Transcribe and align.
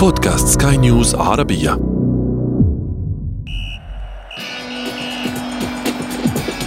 بودكاست 0.00 0.62
سكاي 0.62 0.76
نيوز 0.76 1.14
عربية. 1.14 1.72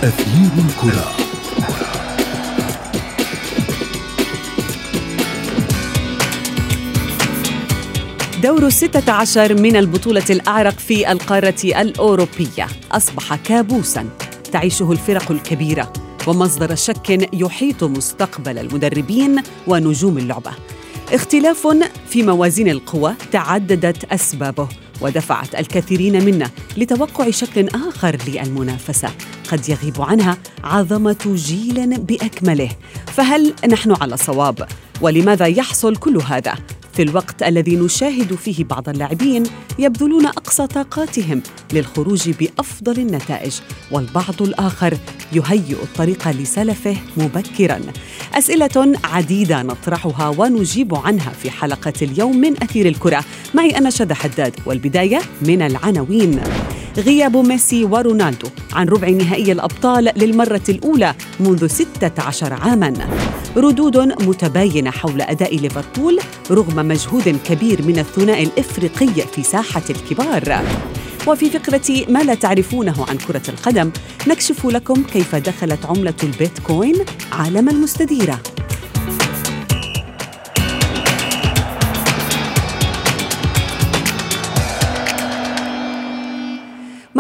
أثير 0.04 0.52
الكرة. 0.66 1.08
دور 8.44 8.66
الستة 8.66 9.12
عشر 9.12 9.62
من 9.62 9.76
البطولة 9.76 10.24
الأعرق 10.30 10.80
في 10.80 11.12
القارة 11.12 11.64
الأوروبية. 11.64 12.68
أصبح 12.92 13.36
كابوساً. 13.36 14.10
تعيشه 14.52 14.92
الفرق 14.92 15.32
الكبيرة. 15.32 15.94
ومصدر 16.28 16.76
شك 16.76 17.30
يحيط 17.34 17.84
مستقبل 17.84 18.58
المدربين 18.58 19.42
ونجوم 19.68 20.18
اللعبة. 20.18 20.52
اختلاف 21.14 21.68
في 22.10 22.24
موازين 22.24 22.70
القوى 22.70 23.14
تعددت 23.32 24.04
أسبابه 24.04 24.68
ودفعت 25.02 25.56
الكثيرين 25.56 26.26
منا 26.26 26.50
لتوقع 26.78 27.30
شكل 27.30 27.68
آخر 27.68 28.18
للمنافسة 28.28 29.10
قد 29.52 29.70
يغيب 29.70 30.02
عنها 30.02 30.38
عظمة 30.64 31.34
جيل 31.36 32.00
بأكمله 32.00 32.70
فهل 33.06 33.54
نحن 33.70 33.96
على 34.02 34.18
صواب؟ 34.18 34.68
ولماذا 35.02 35.46
يحصل 35.46 35.96
كل 35.96 36.18
هذا؟ 36.18 36.56
في 36.94 37.02
الوقت 37.02 37.44
الذي 37.44 37.76
نشاهد 37.76 38.36
فيه 38.36 38.64
بعض 38.64 38.90
اللاعبين 38.90 39.44
يبذلون 39.80 40.26
أقصى 40.26 40.68
طاقاتهم 40.68 41.42
للخروج 41.74 42.30
بأفضل 42.30 43.00
النتائج 43.00 43.54
والبعض 43.92 44.42
الآخر 44.42 44.98
يهيئ 45.34 45.84
الطريق 45.84 46.28
لسلفه 46.28 46.96
مبكرا. 47.18 47.80
أسئلة 48.34 48.94
عديدة 49.04 49.62
نطرحها 49.62 50.30
ونجيب 50.38 50.96
عنها 50.96 51.30
في 51.30 51.52
حلقة 51.52 51.94
اليوم 52.02 52.38
من 52.38 52.64
أثير 52.64 52.88
الكرة. 52.88 53.24
معي 53.54 53.78
أنا 53.78 53.90
شذى 53.90 54.14
حداد 54.14 54.56
والبداية 54.66 55.22
من 55.42 55.62
العناوين. 55.62 56.40
غياب 56.98 57.38
ميسي 57.38 57.86
ورونالدو 57.86 58.48
عن 58.74 58.88
ربع 58.88 59.10
نهائي 59.10 59.52
الأبطال 59.52 60.12
للمرة 60.16 60.62
الأولى 60.70 61.16
منذ 61.40 61.68
16 61.68 62.54
عاماً. 62.54 62.94
ردود 63.58 63.98
متباينة 63.98 64.92
حول 64.92 65.22
أداء 65.22 65.58
ليفربول 65.58 66.20
رغم 66.52 66.83
مجهود 66.84 67.40
كبير 67.46 67.82
من 67.82 68.00
الثنائي 68.00 68.44
الإفريقي 68.44 69.28
في 69.36 69.44
ساحة 69.44 69.84
الكبار. 69.90 70.62
وفي 71.28 71.50
فقرة 71.50 72.06
ما 72.10 72.20
لا 72.20 72.36
تعرفونه 72.36 73.06
عن 73.10 73.18
كرة 73.18 73.42
القدم 73.50 73.92
نكشف 74.28 74.66
لكم 74.66 75.04
كيف 75.04 75.36
دخلت 75.36 75.86
عملة 75.86 76.14
البيتكوين 76.24 76.96
عالم 77.32 77.70
المستديرة. 77.70 78.40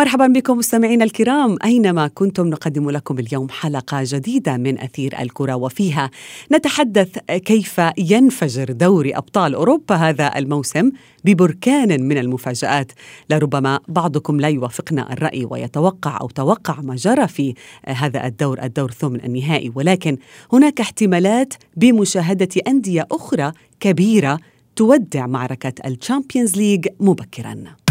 مرحبا 0.03 0.27
بكم 0.27 0.57
مستمعينا 0.57 1.03
الكرام. 1.03 1.57
أينما 1.63 2.07
كنتم 2.07 2.47
نقدم 2.47 2.89
لكم 2.89 3.19
اليوم 3.19 3.49
حلقة 3.49 3.99
جديدة 4.03 4.57
من 4.57 4.79
أثير 4.79 5.21
الكرة 5.21 5.55
وفيها 5.55 6.09
نتحدث 6.51 7.17
كيف 7.27 7.81
ينفجر 7.97 8.71
دوري 8.71 9.17
أبطال 9.17 9.55
أوروبا 9.55 9.95
هذا 9.95 10.37
الموسم 10.37 10.91
ببركان 11.25 12.03
من 12.03 12.17
المفاجآت. 12.17 12.91
لربما 13.29 13.79
بعضكم 13.87 14.39
لا 14.39 14.47
يوافقنا 14.47 15.13
الرأي 15.13 15.45
ويتوقع 15.45 16.17
أو 16.21 16.29
توقع 16.29 16.81
ما 16.81 16.95
جرى 16.95 17.27
في 17.27 17.53
هذا 17.85 18.25
الدور 18.25 18.63
الدور 18.63 18.89
الثمن 18.89 19.25
النهائي. 19.25 19.71
ولكن 19.75 20.17
هناك 20.53 20.81
احتمالات 20.81 21.53
بمشاهدة 21.77 22.61
أندية 22.67 23.07
أخرى 23.11 23.51
كبيرة 23.79 24.39
تودع 24.75 25.27
معركة 25.27 25.73
ال 25.85 25.93
Champions 25.93 26.57
League 26.57 26.87
مبكرا. 26.99 27.82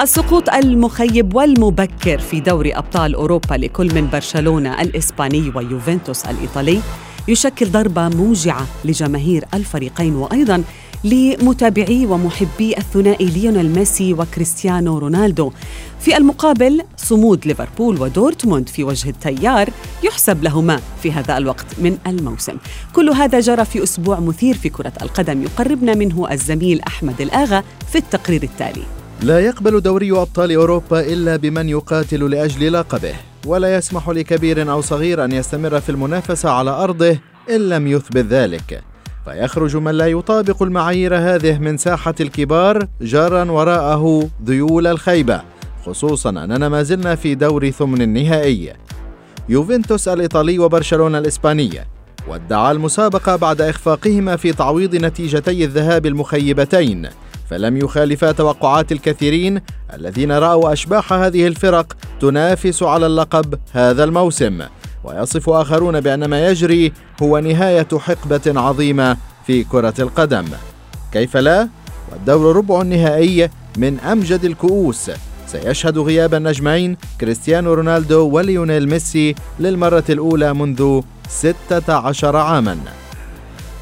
السقوط 0.00 0.48
المخيب 0.48 1.34
والمبكر 1.34 2.18
في 2.18 2.40
دوري 2.40 2.72
أبطال 2.72 3.14
أوروبا 3.14 3.54
لكل 3.54 3.94
من 3.94 4.10
برشلونة 4.10 4.82
الإسباني 4.82 5.52
ويوفنتوس 5.54 6.24
الإيطالي 6.24 6.80
يشكل 7.28 7.70
ضربة 7.70 8.08
موجعة 8.08 8.66
لجماهير 8.84 9.44
الفريقين 9.54 10.14
وأيضا 10.14 10.64
لمتابعي 11.04 12.06
ومحبي 12.06 12.78
الثنائي 12.78 13.26
ليونيل 13.26 13.70
ميسي 13.70 14.12
وكريستيانو 14.14 14.98
رونالدو. 14.98 15.52
في 16.00 16.16
المقابل 16.16 16.82
صمود 16.96 17.46
ليفربول 17.46 18.02
ودورتموند 18.02 18.68
في 18.68 18.84
وجه 18.84 19.08
التيار 19.08 19.70
يحسب 20.02 20.44
لهما 20.44 20.80
في 21.02 21.12
هذا 21.12 21.36
الوقت 21.36 21.66
من 21.78 21.98
الموسم. 22.06 22.56
كل 22.92 23.10
هذا 23.10 23.40
جرى 23.40 23.64
في 23.64 23.82
أسبوع 23.82 24.20
مثير 24.20 24.56
في 24.56 24.68
كرة 24.68 24.92
القدم 25.02 25.42
يقربنا 25.42 25.94
منه 25.94 26.32
الزميل 26.32 26.80
أحمد 26.80 27.20
الآغا 27.20 27.64
في 27.92 27.98
التقرير 27.98 28.42
التالي. 28.42 28.99
لا 29.22 29.40
يقبل 29.40 29.80
دوري 29.80 30.12
أبطال 30.12 30.52
أوروبا 30.52 31.00
إلا 31.00 31.36
بمن 31.36 31.68
يقاتل 31.68 32.30
لأجل 32.30 32.72
لقبه 32.72 33.14
ولا 33.46 33.76
يسمح 33.76 34.08
لكبير 34.08 34.70
أو 34.70 34.80
صغير 34.80 35.24
أن 35.24 35.32
يستمر 35.32 35.80
في 35.80 35.88
المنافسة 35.88 36.50
على 36.50 36.70
أرضه 36.70 37.18
إن 37.50 37.68
لم 37.68 37.86
يثبت 37.86 38.26
ذلك. 38.26 38.82
فيخرج 39.24 39.76
من 39.76 39.90
لا 39.90 40.06
يطابق 40.06 40.62
المعايير 40.62 41.16
هذه 41.16 41.58
من 41.58 41.76
ساحة 41.76 42.14
الكبار 42.20 42.86
جارا 43.00 43.50
وراءه 43.50 44.28
ذيول 44.44 44.86
الخيبة 44.86 45.42
خصوصا 45.86 46.30
أننا 46.30 46.68
ما 46.68 46.82
زلنا 46.82 47.14
في 47.14 47.34
دور 47.34 47.70
ثمن 47.70 48.02
النهائي. 48.02 48.72
يوفنتوس 49.48 50.08
الإيطالي 50.08 50.58
وبرشلونة 50.58 51.18
الإسبانية 51.18 51.86
وادعى 52.28 52.72
المسابقة 52.72 53.36
بعد 53.36 53.60
إخفاقهما 53.60 54.36
في 54.36 54.52
تعويض 54.52 54.96
نتيجتي 54.96 55.64
الذهاب 55.64 56.06
المخيبتين. 56.06 57.08
فلم 57.50 57.76
يخالفا 57.76 58.32
توقعات 58.32 58.92
الكثيرين 58.92 59.60
الذين 59.94 60.32
رأوا 60.32 60.72
أشباح 60.72 61.12
هذه 61.12 61.46
الفرق 61.46 61.96
تنافس 62.20 62.82
على 62.82 63.06
اللقب 63.06 63.58
هذا 63.72 64.04
الموسم. 64.04 64.62
ويصف 65.04 65.50
آخرون 65.50 66.00
بأن 66.00 66.24
ما 66.24 66.48
يجري 66.48 66.92
هو 67.22 67.38
نهاية 67.38 67.88
حقبة 67.98 68.60
عظيمة 68.60 69.16
في 69.46 69.64
كرة 69.64 69.94
القدم. 69.98 70.44
كيف 71.12 71.36
لا؟ 71.36 71.68
والدور 72.12 72.56
ربع 72.56 72.80
النهائي 72.80 73.50
من 73.76 74.00
أمجد 74.00 74.44
الكؤوس. 74.44 75.10
سيشهد 75.46 75.98
غياب 75.98 76.34
النجمين 76.34 76.96
كريستيانو 77.20 77.74
رونالدو 77.74 78.28
وليونيل 78.28 78.88
ميسي 78.88 79.34
للمرة 79.60 80.04
الأولى 80.08 80.54
منذ 80.54 81.00
16 81.28 82.36
عاما. 82.36 82.78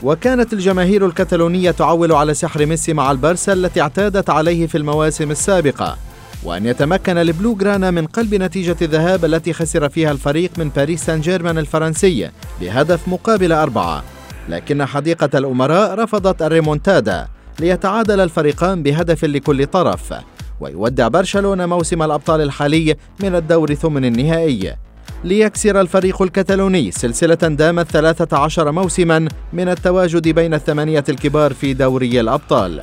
وكانت 0.03 0.53
الجماهير 0.53 1.07
الكتالونية 1.07 1.71
تعول 1.71 2.13
على 2.13 2.35
سحر 2.35 2.67
ميسي 2.67 2.93
مع 2.93 3.11
البرسا 3.11 3.53
التي 3.53 3.81
اعتادت 3.81 4.31
عليه 4.31 4.67
في 4.67 4.79
المواسم 4.79 5.31
السابقة 5.31 5.97
وأن 6.45 6.67
يتمكن 6.67 7.19
البلو 7.19 7.55
جرانا 7.55 7.91
من 7.91 8.07
قلب 8.07 8.35
نتيجة 8.35 8.77
الذهاب 8.83 9.25
التي 9.25 9.53
خسر 9.53 9.89
فيها 9.89 10.13
الفريق 10.13 10.51
من 10.59 10.69
باريس 10.69 11.05
سان 11.05 11.21
جيرمان 11.21 11.59
الفرنسي 11.59 12.31
بهدف 12.61 13.09
مقابل 13.09 13.53
أربعة. 13.53 14.05
لكن 14.49 14.85
حديقة 14.85 15.39
الأمراء 15.39 15.95
رفضت 15.95 16.43
الريمونتادا 16.43 17.29
ليتعادل 17.61 18.21
الفريقان 18.21 18.83
بهدف 18.83 19.25
لكل 19.25 19.67
طرف 19.67 20.15
ويودع 20.61 21.09
برشلونة 21.09 21.67
موسم 21.67 22.03
الأبطال 22.03 22.41
الحالي 22.41 22.97
من 23.21 23.35
الدور 23.35 23.75
ثمن 23.75 24.05
النهائي. 24.05 24.77
ليكسر 25.25 25.81
الفريق 25.81 26.23
الكتالوني 26.23 26.91
سلسلة 26.91 27.34
دامت 27.34 27.91
13 27.91 28.73
موسما 28.73 29.29
من 29.53 29.69
التواجد 29.69 30.29
بين 30.29 30.55
الثمانية 30.55 31.05
الكبار 31.09 31.53
في 31.53 31.75
دوري 31.75 32.21
الأبطال. 32.21 32.83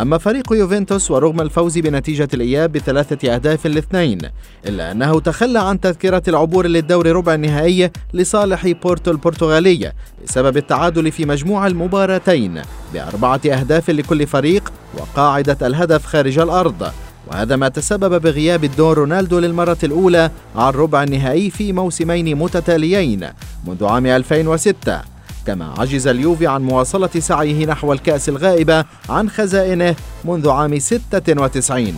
أما 0.00 0.18
فريق 0.18 0.52
يوفنتوس 0.52 1.10
ورغم 1.10 1.40
الفوز 1.40 1.78
بنتيجة 1.78 2.28
الإياب 2.34 2.72
بثلاثة 2.72 3.34
أهداف 3.34 3.66
لاثنين 3.66 4.18
إلا 4.66 4.92
أنه 4.92 5.20
تخلى 5.20 5.58
عن 5.58 5.80
تذكرة 5.80 6.22
العبور 6.28 6.66
للدور 6.66 7.06
ربع 7.06 7.34
النهائي 7.34 7.90
لصالح 8.14 8.66
بورتو 8.82 9.10
البرتغالية 9.10 9.94
بسبب 10.24 10.56
التعادل 10.56 11.12
في 11.12 11.24
مجموع 11.26 11.66
المباراتين 11.66 12.62
بأربعة 12.94 13.40
أهداف 13.46 13.90
لكل 13.90 14.26
فريق 14.26 14.72
وقاعدة 14.98 15.66
الهدف 15.66 16.06
خارج 16.06 16.38
الأرض. 16.38 16.92
وهذا 17.26 17.56
ما 17.56 17.68
تسبب 17.68 18.22
بغياب 18.22 18.64
الدور 18.64 18.98
رونالدو 18.98 19.38
للمرة 19.38 19.78
الأولى 19.84 20.30
عن 20.56 20.72
ربع 20.72 21.02
النهائي 21.02 21.50
في 21.50 21.72
موسمين 21.72 22.38
متتاليين 22.38 23.28
منذ 23.66 23.84
عام 23.84 24.06
2006 24.06 25.00
كما 25.46 25.74
عجز 25.78 26.06
اليوفي 26.06 26.46
عن 26.46 26.62
مواصلة 26.62 27.10
سعيه 27.18 27.66
نحو 27.66 27.92
الكأس 27.92 28.28
الغائبة 28.28 28.84
عن 29.08 29.30
خزائنه 29.30 29.94
منذ 30.24 30.48
عام 30.48 30.78
96 30.78 31.94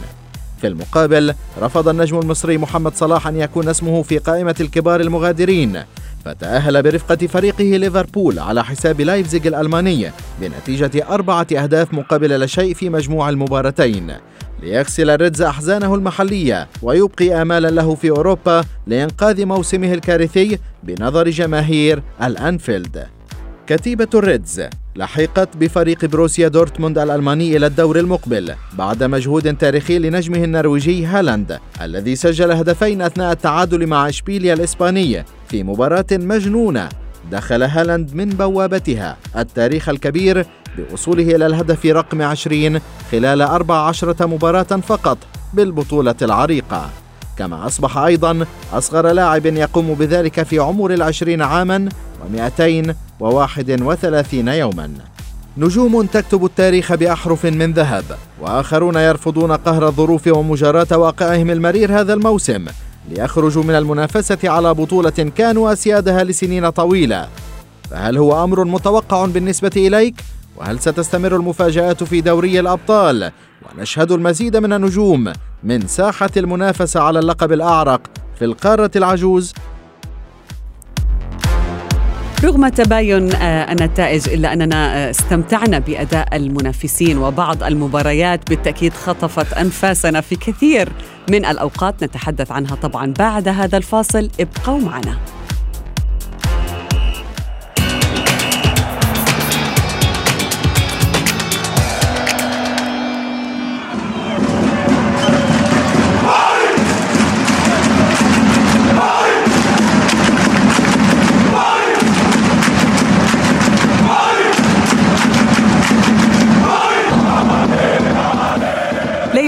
في 0.61 0.67
المقابل 0.67 1.35
رفض 1.63 1.89
النجم 1.89 2.19
المصري 2.19 2.59
محمد 2.59 2.95
صلاح 2.95 3.27
أن 3.27 3.37
يكون 3.37 3.69
اسمه 3.69 4.03
في 4.03 4.19
قائمة 4.19 4.55
الكبار 4.61 5.01
المغادرين 5.01 5.83
فتأهل 6.25 6.83
برفقة 6.83 7.27
فريقه 7.27 7.65
ليفربول 7.65 8.39
على 8.39 8.65
حساب 8.65 9.01
لايفزيغ 9.01 9.47
الألماني 9.47 10.11
بنتيجة 10.41 11.09
أربعة 11.11 11.47
أهداف 11.53 11.95
مقابل 11.95 12.31
لا 12.31 12.47
شيء 12.47 12.75
في 12.75 12.89
مجموع 12.89 13.29
المباراتين. 13.29 14.13
ليغسل 14.67 15.11
ال 15.11 15.17
Reds 15.17 15.43
أحزانه 15.43 15.95
المحلية 15.95 16.69
ويبقي 16.83 17.43
آمالا 17.43 17.69
له 17.69 17.95
في 17.95 18.11
أوروبا 18.11 18.65
لإنقاذ 18.87 19.45
موسمه 19.47 19.95
الكارثي 19.95 20.59
بنظر 20.83 21.29
جماهير 21.29 22.03
الأنفيلد. 22.23 23.07
كتيبة 23.67 24.09
ال 24.15 24.25
Reds 24.25 24.63
لحقت 24.97 25.57
بفريق 25.57 26.05
بروسيا 26.05 26.49
دورتموند 26.49 26.99
الألماني 26.99 27.57
إلى 27.57 27.67
الدور 27.67 27.99
المقبل 27.99 28.55
بعد 28.79 29.05
مجهود 29.05 29.57
تاريخي 29.57 29.99
لنجمه 29.99 30.45
النرويجي 30.45 31.07
هالاند 31.07 31.59
الذي 31.83 32.17
سجل 32.17 32.51
هدفين 32.53 33.03
أثناء 33.03 33.33
التعادل 33.33 33.87
مع 33.87 34.09
إشبيليا 34.09 34.55
الإسباني 34.55 35.25
في 35.49 35.63
مباراة 35.63 36.07
مجنونة 36.13 36.89
دخل 37.33 37.63
هالاند 37.63 38.15
من 38.15 38.29
بوابتها. 38.29 39.17
التاريخ 39.37 39.89
الكبير 39.89 40.47
بوصوله 40.77 41.37
إلى 41.37 41.47
الهدف 41.47 41.87
رقم 41.87 42.23
20 42.23 42.81
خلال 43.13 43.43
14 43.43 44.27
مباراة 44.27 44.63
فقط 44.63 45.19
بالبطولة 45.55 46.15
العريقة. 46.23 46.91
كما 47.39 47.67
أصبح 47.67 47.99
أيضا 47.99 48.47
أصغر 48.73 49.13
لاعب 49.13 49.47
يقوم 49.47 49.95
بذلك 49.95 50.43
في 50.43 50.59
عمر 50.59 50.91
العشرين 50.95 51.43
عاما 51.43 51.89
و231 53.21 54.35
يوما. 54.35 54.91
نجوم 55.59 56.07
تكتب 56.07 56.45
التاريخ 56.45 56.95
بأحرف 56.95 57.47
من 57.47 57.73
ذهب 57.73 58.05
وآخرون 58.41 58.97
يرفضون 58.97 59.53
قهر 59.53 59.87
الظروف 59.87 60.27
ومجاراة 60.27 60.99
واقعهم 60.99 61.51
المرير 61.51 62.01
هذا 62.01 62.15
الموسم 62.15 62.65
ليخرجوا 63.11 63.63
من 63.63 63.75
المنافسة 63.75 64.39
على 64.45 64.75
بطولة 64.75 65.11
كانوا 65.11 65.73
أسيادها 65.73 66.25
لسنين 66.25 66.71
طويلة. 66.71 67.29
فهل 67.91 68.19
هو 68.19 68.45
أمر 68.45 68.65
متوقع 68.65 69.27
بالنسبة 69.27 69.73
إليك؟ 69.77 70.15
وهل 70.57 70.79
ستستمر 70.81 71.37
المفاجآت 71.37 72.05
في 72.05 72.21
دوري 72.21 72.61
الأبطال؟ 72.61 73.33
ونشهد 73.63 74.13
المزيد 74.13 74.57
من 74.57 74.73
النجوم 74.73 75.33
من 75.63 75.87
ساحة 75.87 76.31
المنافسة 76.37 77.01
على 77.01 77.19
اللقب 77.19 77.53
الأعرق 77.53 78.01
في 78.39 78.45
القارة 78.45 78.91
العجوز. 78.97 79.53
رغم 82.45 82.69
تباين 82.69 83.33
آه، 83.33 83.73
النتائج 83.73 84.29
إلا 84.29 84.53
أننا 84.53 84.97
آه، 84.97 85.11
استمتعنا 85.11 85.79
بأداء 85.79 86.37
المنافسين 86.37 87.19
وبعض 87.19 87.63
المباريات 87.63 88.51
بالتأكيد 88.51 88.93
خطفت 88.93 89.53
أنفاسنا 89.53 90.21
في 90.21 90.37
كثير 90.37 90.89
من 91.31 91.45
الأوقات. 91.45 92.05
نتحدث 92.05 92.53
عنها 92.53 92.75
طبعا 92.75 93.15
بعد 93.19 93.49
هذا 93.49 93.77
الفاصل. 93.77 94.31
ابقوا 94.41 94.81
معنا. 94.81 95.19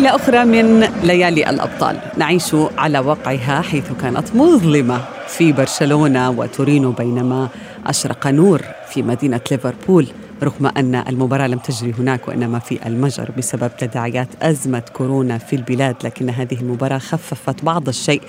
ليلة 0.09 0.17
أخرى 0.17 0.45
من 0.45 0.81
ليالي 1.03 1.51
الأبطال. 1.51 1.99
نعيش 2.17 2.57
على 2.79 2.99
واقعها 2.99 3.61
حيث 3.63 3.93
كانت 4.03 4.37
مظلمة 4.37 5.05
في 5.27 5.53
برشلونة 5.53 6.31
وتورينو 6.31 6.91
بينما 6.93 7.49
أشرق 7.87 8.27
نور 8.27 8.63
في 8.91 9.03
مدينة 9.03 9.41
ليفربول. 9.51 10.07
رغم 10.43 10.67
أن 10.67 10.95
المباراة 10.95 11.47
لم 11.47 11.59
تجري 11.59 11.95
هناك 11.99 12.29
وإنما 12.29 12.59
في 12.59 12.87
المجر 12.87 13.31
بسبب 13.39 13.71
تداعيات 13.79 14.29
أزمة 14.43 14.83
كورونا 14.93 15.39
في 15.39 15.57
البلاد 15.57 15.97
لكن 16.05 16.31
هذه 16.31 16.55
المباراة 16.61 16.99
خففت 16.99 17.65
بعض 17.65 17.89
الشيء. 17.89 18.23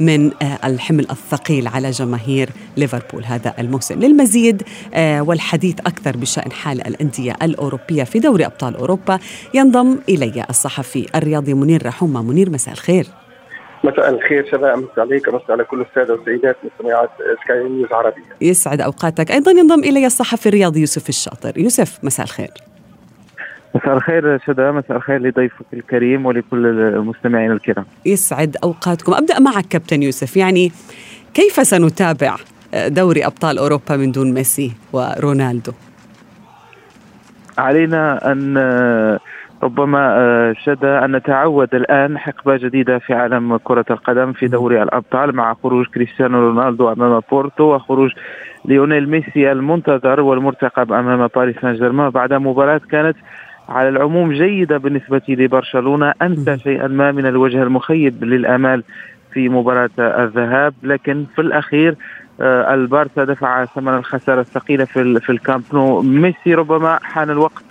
من 0.00 0.30
آه، 0.42 0.58
الحمل 0.64 1.06
الثقيل 1.10 1.68
على 1.68 1.90
جماهير 1.90 2.48
ليفربول 2.76 3.24
هذا 3.24 3.54
الموسم. 3.58 4.00
للمزيد 4.00 4.62
آه، 4.94 5.22
والحديث 5.22 5.80
أكثر 5.80 6.16
بشأن 6.16 6.52
حال 6.52 6.86
الأندية 6.86 7.36
الأوروبية 7.42 8.04
في 8.04 8.18
دوري 8.18 8.46
أبطال 8.46 8.76
أوروبا 8.76 9.18
ينضم 9.54 9.98
إلي 10.08 10.46
الصحفي 10.50 11.06
الرياضي 11.14 11.54
منير 11.54 11.86
رحومة 11.86 12.22
منير 12.22 12.50
مساء 12.50 12.74
الخير. 12.74 13.06
مساء 13.84 14.10
الخير 14.10 14.46
شباب. 14.52 14.78
مساء 14.78 15.00
عليك 15.00 15.28
مساء 15.28 15.52
على 15.52 15.64
كل 15.64 15.80
السادة 15.80 16.14
والسيدات 16.14 16.56
مستمعات 16.64 17.10
سكاي 17.44 17.68
نيوز 17.68 17.92
عربية. 17.92 18.22
يسعد 18.40 18.80
أوقاتك. 18.80 19.30
أيضا 19.30 19.50
ينضم 19.50 19.80
إلي 19.80 20.06
الصحفي 20.06 20.48
الرياضي 20.48 20.80
يوسف 20.80 21.08
الشاطر. 21.08 21.58
يوسف 21.58 21.98
مساء 22.02 22.24
الخير. 22.24 22.50
مساء 23.76 23.96
الخير 23.96 24.38
شدا 24.46 24.72
مساء 24.72 24.96
الخير 24.96 25.22
لضيفك 25.22 25.66
الكريم 25.72 26.26
ولكل 26.26 26.66
المستمعين 26.66 27.52
الكرام. 27.52 27.84
يسعد 28.06 28.56
أوقاتكم. 28.64 29.14
أبدأ 29.14 29.40
معك 29.40 29.64
كابتن 29.70 30.02
يوسف. 30.02 30.36
يعني 30.36 30.72
كيف 31.34 31.66
سنتابع 31.66 32.36
دوري 32.86 33.26
أبطال 33.26 33.58
أوروبا 33.58 33.96
من 33.96 34.12
دون 34.12 34.34
ميسي 34.34 34.72
ورونالدو؟ 34.92 35.72
علينا 37.58 38.32
أن 38.32 38.58
ربما 39.62 40.54
شدا 40.64 41.04
أن 41.04 41.16
نتعود 41.16 41.74
الآن 41.74 42.18
حقبة 42.18 42.56
جديدة 42.56 42.98
في 42.98 43.14
عالم 43.14 43.56
كرة 43.56 43.84
القدم 43.90 44.32
في 44.32 44.46
دوري 44.46 44.82
الأبطال 44.82 45.36
مع 45.36 45.54
خروج 45.62 45.86
كريستيانو 45.86 46.40
رونالدو 46.40 46.92
أمام 46.92 47.20
بورتو 47.30 47.64
وخروج 47.74 48.10
ليونيل 48.64 49.08
ميسي 49.10 49.52
المنتظر 49.52 50.20
والمرتقب 50.20 50.92
أمام 50.92 51.28
باريس 51.34 51.56
سان 51.62 51.74
جيرمان. 51.74 52.10
بعد 52.10 52.32
مباراة 52.32 52.80
كانت 52.90 53.16
على 53.68 53.88
العموم 53.88 54.32
جيدة 54.32 54.76
بالنسبة 54.78 55.22
لبرشلونة. 55.28 56.14
أنسى 56.22 56.58
شيئا 56.58 56.86
ما 56.86 57.12
من 57.12 57.26
الوجه 57.26 57.62
المخيب 57.62 58.24
للآمال 58.24 58.82
في 59.32 59.48
مباراة 59.48 59.90
الذهاب. 59.98 60.74
لكن 60.82 61.24
في 61.34 61.40
الأخير 61.40 61.94
آه، 62.40 62.74
البارسا 62.74 63.24
دفع 63.24 63.64
ثمن 63.64 63.94
الخسارة 63.94 64.40
الثقيلة 64.40 64.84
في 64.84 65.20
في 65.20 65.30
الكامب 65.30 65.64
نو. 65.72 66.02
ميسي 66.02 66.54
ربما 66.54 66.98
حان 67.02 67.30
الوقت. 67.30 67.65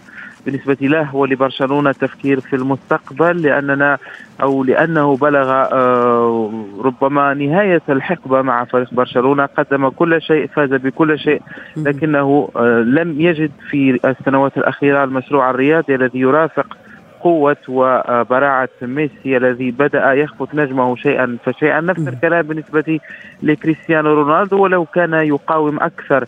بالنسبة 0.45 0.77
له 0.81 1.15
ولبرشلونة 1.15 1.89
التفكير 1.89 2.39
في 2.39 2.55
المستقبل 2.55 3.41
لأننا 3.41 3.97
أو 4.41 4.63
لأنه 4.63 5.17
بلغ 5.17 5.49
آه، 5.51 6.51
ربما 6.83 7.33
نهاية 7.33 7.81
الحقبة 7.89 8.41
مع 8.41 8.63
فريق 8.63 8.93
برشلونة 8.93 9.45
قدم 9.45 9.89
كل 9.89 10.21
شيء 10.21 10.47
فاز 10.47 10.69
بكل 10.73 11.19
شيء 11.19 11.41
لكنه 11.77 12.49
آه، 12.55 12.79
لم 12.79 13.21
يجد 13.21 13.51
في 13.69 13.99
السنوات 14.05 14.57
الأخيرة 14.57 15.03
المشروع 15.03 15.49
الرياضي 15.49 15.95
الذي 15.95 16.19
يرافق 16.19 16.77
قوة 17.25 17.57
وبراعة 17.67 18.69
ميسي 18.81 19.37
الذي 19.37 19.71
بدأ 19.71 20.13
يخفت 20.13 20.55
نجمه 20.55 20.95
شيئا 20.95 21.37
فشيئا. 21.45 21.81
نفس 21.81 22.07
الكلام 22.07 22.41
بالنسبة 22.41 22.99
لكريستيانو 23.43 24.13
رونالدو 24.13 24.63
ولو 24.63 24.85
كان 24.85 25.13
يقاوم 25.13 25.79
أكثر 25.79 26.25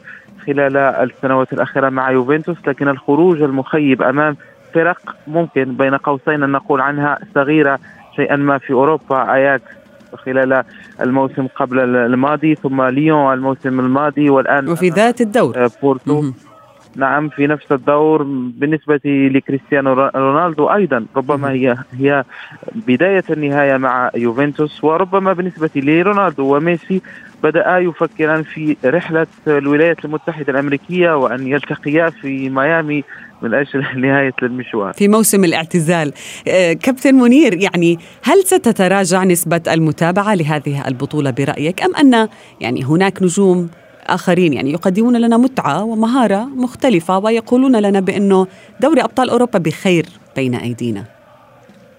خلال 0.47 0.77
السنوات 0.77 1.53
الأخيرة 1.53 1.89
مع 1.89 2.11
يوفنتوس 2.11 2.57
لكن 2.67 2.87
الخروج 2.87 3.41
المخيب 3.41 4.01
أمام 4.01 4.37
فرق 4.73 5.15
ممكن 5.27 5.77
بين 5.77 5.95
قوسين 5.95 6.43
أن 6.43 6.51
نقول 6.51 6.81
عنها 6.81 7.19
صغيرة 7.35 7.79
شيئا 8.15 8.35
ما 8.35 8.57
في 8.57 8.73
أوروبا 8.73 9.33
أياكس 9.33 9.71
خلال 10.15 10.63
الموسم 11.01 11.47
قبل 11.55 11.79
الماضي 11.95 12.55
ثم 12.55 12.81
ليون 12.81 13.33
الموسم 13.33 13.79
الماضي 13.79 14.29
والآن 14.29 14.69
وفي 14.69 14.89
ذات 14.89 15.21
الدور. 15.21 15.57
آه، 15.57 15.71
بورتو. 15.81 16.23
نعم 16.97 17.29
في 17.29 17.47
نفس 17.47 17.71
الدور 17.71 18.23
بالنسبة 18.57 18.99
لكريستيانو 19.05 19.93
رونالدو 20.15 20.67
أيضا. 20.67 21.05
ربما 21.15 21.51
هي 21.51 21.77
هي 21.99 22.23
بداية 22.75 23.23
النهاية 23.29 23.77
مع 23.77 24.11
يوفنتوس 24.15 24.83
وربما 24.83 25.33
بالنسبة 25.33 25.69
لرونالدو 25.75 26.55
وميسي 26.55 27.01
بدأ 27.43 27.77
يفكران 27.77 28.43
في 28.43 28.77
رحلة 28.85 29.27
الولايات 29.47 30.05
المتحدة 30.05 30.53
الأمريكية 30.53 31.17
وأن 31.17 31.47
يلتقيا 31.47 32.09
في 32.09 32.49
ميامي 32.49 33.03
من 33.41 33.53
أجل 33.53 33.85
نهاية 34.01 34.33
المشوار. 34.43 34.93
في 34.93 35.07
موسم 35.07 35.43
الاعتزال. 35.43 36.13
آه، 36.47 36.73
كابتن 36.73 37.15
منير 37.15 37.53
يعني 37.63 37.99
هل 38.23 38.43
ستتراجع 38.43 39.23
نسبة 39.23 39.61
المتابعة 39.71 40.35
لهذه 40.35 40.87
البطولة 40.87 41.31
برأيك؟ 41.31 41.83
أم 41.83 41.95
أن 41.95 42.27
يعني 42.61 42.83
هناك 42.83 43.23
نجوم 43.23 43.69
آخرين 44.09 44.53
يعني 44.53 44.71
يقدمون 44.71 45.17
لنا 45.21 45.37
متعة 45.37 45.83
ومهارة 45.83 46.45
مختلفة 46.45 47.17
ويقولون 47.19 47.75
لنا 47.75 47.99
بأنه 47.99 48.47
دوري 48.79 49.01
أبطال 49.01 49.29
أوروبا 49.29 49.59
بخير 49.59 50.05
بين 50.35 50.55
أيدينا. 50.55 51.03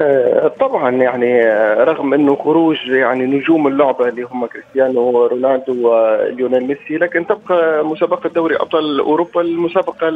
آه، 0.00 0.48
طبعا 0.48 0.90
يعني 0.90 1.42
آه، 1.42 1.84
رغم 1.84 2.14
أنه 2.14 2.36
خروج 2.36 2.76
يعني 2.86 3.26
نجوم 3.26 3.66
اللعبة 3.66 4.08
اللي 4.08 4.22
هم 4.22 4.46
كريستيانو 4.46 5.26
رونالدو 5.26 5.88
وليونيل 5.88 6.66
ميسي 6.66 6.96
لكن 6.96 7.26
تبقى 7.26 7.84
مسابقة 7.84 8.28
دوري 8.28 8.56
أبطال 8.56 9.00
أوروبا 9.00 9.40
المسابقة 9.40 10.08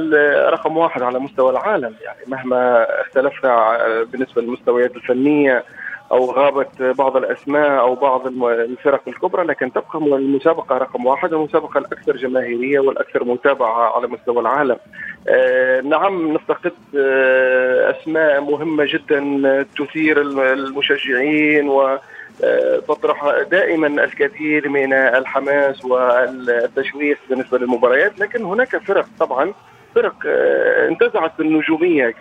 رقم 0.48 0.76
واحد 0.76 1.02
على 1.02 1.18
مستوى 1.18 1.50
العالم 1.50 1.94
يعني 2.04 2.18
مهما 2.26 2.86
اختلفنا 3.00 3.78
بالنسبة 4.12 4.42
للمستويات 4.42 4.96
الفنية 4.96 5.64
أو 6.12 6.30
غابت 6.30 6.82
بعض 6.82 7.16
الأسماء 7.16 7.80
أو 7.80 7.94
بعض 7.94 8.26
الفرق 8.44 9.02
الكبرى 9.08 9.44
لكن 9.44 9.72
تبقى 9.72 9.98
المسابقة 9.98 10.78
رقم 10.78 11.06
واحد 11.06 11.32
المسابقه 11.32 11.78
الأكثر 11.78 12.16
جماهيرية 12.16 12.78
والأكثر 12.80 13.24
متابعة 13.24 13.96
على 13.96 14.06
مستوى 14.08 14.40
العالم. 14.40 14.76
نعم 15.88 16.32
نفتقد 16.32 16.72
أسماء 17.90 18.40
مهمة 18.40 18.84
جدا 18.88 19.20
تثير 19.78 20.20
المشجعين 20.52 21.68
و 21.68 21.98
تطرح 22.88 23.42
دائما 23.50 23.86
الكثير 24.04 24.68
من 24.68 24.92
الحماس 24.92 25.84
والتشويق 25.84 27.18
بالنسبة 27.30 27.58
للمباريات 27.58 28.18
لكن 28.20 28.44
هناك 28.44 28.76
فرق 28.76 29.06
طبعا 29.20 29.52
فرق 29.94 30.14
آه، 30.26 30.88
انتزعت 30.88 31.40
النجومية 31.40 32.14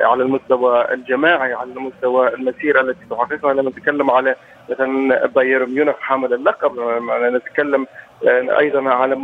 على 0.00 0.22
المستوى 0.22 0.92
الجماعي 0.92 1.52
على 1.52 1.70
المستوى 1.70 2.34
المسيرة 2.34 2.80
التي 2.80 3.04
تحققها. 3.10 3.52
لما 3.54 3.70
نتكلم 3.70 4.10
على 4.10 4.34
مثلا 4.68 5.26
بايرن 5.26 5.70
ميونخ 5.70 5.96
حامل 5.98 6.34
اللقب 6.34 6.72
نتكلم 7.22 7.86
آه، 8.26 8.58
أيضا 8.58 8.90
على 8.90 9.14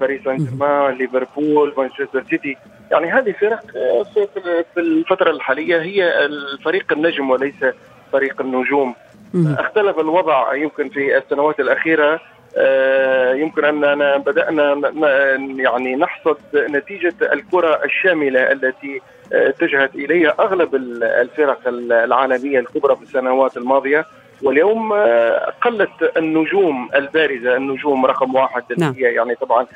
باريس 0.00 0.24
سان 0.24 0.36
جيرمان 0.36 0.94
ليفربول 0.94 1.74
مانشستر 1.78 2.24
سيتي. 2.30 2.56
يعني 2.90 3.12
هذه 3.12 3.32
فرق 3.32 3.62
آه، 3.76 4.02
في 4.74 4.80
الفترة 4.80 5.30
الحالية 5.30 5.80
هي 5.80 6.26
الفريق 6.26 6.92
النجم 6.92 7.30
وليس 7.30 7.64
فريق 8.12 8.40
النجوم. 8.40 8.94
اختلف 9.34 9.98
الوضع 9.98 10.54
يمكن 10.54 10.88
في 10.88 11.16
السنوات 11.16 11.60
الأخيرة 11.60 12.14
آه، 12.14 12.20
يمكن 13.34 13.64
اننا 13.64 14.16
بدأنا 14.16 14.92
يعني 15.56 15.96
نحصد 15.96 16.36
نتيجة 16.54 17.14
الكرة 17.32 17.84
الشاملة 17.84 18.52
التي 18.52 19.00
آه، 19.32 19.48
اتجهت 19.48 19.94
إليها 19.94 20.34
أغلب 20.38 20.74
الفرق 20.74 21.60
العالمية 21.68 22.58
الكبرى 22.58 22.96
في 22.96 23.02
السنوات 23.02 23.56
الماضية. 23.56 24.06
واليوم 24.42 24.92
آه، 24.92 25.52
قلت 25.62 26.16
النجوم 26.16 26.88
البارزة 26.94 27.56
النجوم 27.56 28.06
رقم 28.06 28.34
واحد 28.34 28.62
نعم. 28.78 28.94
هي 28.98 29.02
يعني 29.02 29.34
طبعا 29.34 29.66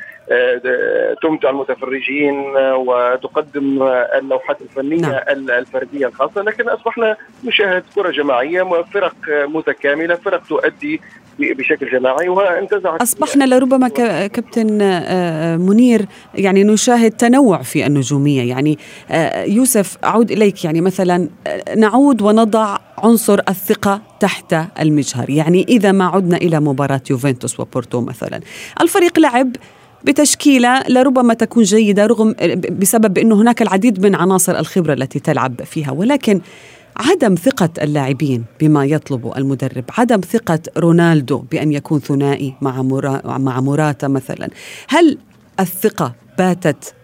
تمتع 1.22 1.50
المتفرجين 1.50 2.34
وتقدم 2.56 3.82
اللوحات 4.18 4.60
الفنية 4.60 5.00
نعم. 5.00 5.20
الفردية 5.28 6.06
الخاصة 6.06 6.42
لكن 6.42 6.68
أصبحنا 6.68 7.16
نشاهد 7.44 7.82
كرة 7.94 8.10
جماعية 8.10 8.62
فرق 8.92 9.14
متكاملة 9.28 10.14
فرق 10.14 10.42
تؤدي 10.48 11.00
بشكل 11.38 11.90
جماعي 11.90 12.28
وانتزعت 12.28 13.02
أصبحنا 13.02 13.44
لربما 13.44 13.88
كابتن 13.88 14.82
آه، 14.82 14.98
آه، 14.98 15.56
منير 15.56 16.06
يعني 16.34 16.64
نشاهد 16.64 17.10
تنوع 17.10 17.62
في 17.62 17.86
النجومية 17.86 18.48
يعني 18.48 18.78
آه، 19.10 19.44
يوسف 19.44 19.96
أعود 20.04 20.30
إليك 20.30 20.64
يعني 20.64 20.80
مثلا 20.80 21.28
نعود 21.76 22.22
ونضع 22.22 22.76
عنصر 22.98 23.40
الثقة 23.48 24.02
تحت 24.24 24.56
المجهر. 24.80 25.30
يعني 25.30 25.66
إذا 25.68 25.92
ما 25.92 26.04
عدنا 26.04 26.36
إلى 26.36 26.60
مباراة 26.60 27.00
يوفنتوس 27.10 27.60
وبورتو 27.60 28.00
مثلا. 28.00 28.40
الفريق 28.80 29.18
لعب 29.18 29.56
بتشكيلة 30.04 30.82
لربما 30.88 31.34
تكون 31.34 31.62
جيدة 31.62 32.06
رغم 32.06 32.34
بسبب 32.70 33.18
إنه 33.18 33.34
هناك 33.34 33.62
العديد 33.62 34.06
من 34.06 34.14
عناصر 34.14 34.58
الخبرة 34.58 34.92
التي 34.92 35.18
تلعب 35.18 35.62
فيها. 35.64 35.90
ولكن 35.90 36.40
عدم 36.96 37.34
ثقة 37.34 37.68
اللاعبين 37.82 38.44
بما 38.60 38.84
يطلب 38.84 39.32
المدرب 39.36 39.84
عدم 39.98 40.20
ثقة 40.20 40.60
رونالدو 40.78 41.38
بأن 41.38 41.72
يكون 41.72 42.00
ثنائي 42.00 42.54
مع 42.60 42.82
مع 43.24 43.60
موراتا 43.60 44.08
مثلا. 44.08 44.48
هل 44.88 45.18
الثقة 45.60 46.14
باتت 46.38 46.94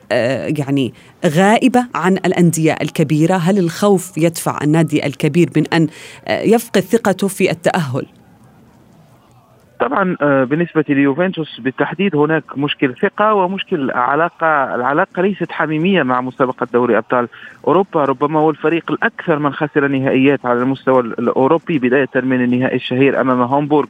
يعني 0.59 0.95
غائبة 1.27 1.87
عن 1.95 2.17
الأندية 2.17 2.77
الكبيرة. 2.83 3.37
هل 3.37 3.59
الخوف 3.59 4.19
يدفع 4.19 4.59
النادي 4.63 5.07
الكبير 5.07 5.51
من 5.57 5.67
أن 5.67 5.89
آه، 6.27 6.43
يفقد 6.43 6.81
ثقته 6.81 7.29
في 7.29 7.51
التأهل؟ 7.51 8.07
طبعا 9.81 10.17
آه، 10.23 10.45
بالنسبة 10.45 10.85
ليوفنتوس 10.89 11.61
بالتحديد 11.61 12.17
هناك 12.17 12.59
مشكل 12.59 12.95
ثقة 12.95 13.35
ومشكل 13.35 13.91
علاقة 13.91 14.75
العلاقة 14.75 15.23
ليست 15.23 15.53
حميمية 15.53 16.03
مع 16.03 16.21
مسابقة 16.21 16.67
دوري 16.73 16.99
أبطال 16.99 17.29
أوروبا. 17.67 18.05
ربما 18.05 18.41
هو 18.41 18.51
الفريق 18.51 18.93
الأكثر 18.93 19.39
من 19.39 19.53
خسر 19.53 19.89
نهائيات 19.89 20.47
على 20.47 20.63
المستوى 20.63 21.01
الأوروبي 21.01 21.79
بداية 21.79 22.09
من 22.15 22.45
النهائي 22.45 22.77
الشهير 22.77 23.21
أمام 23.21 23.41
هامبورغ 23.43 23.89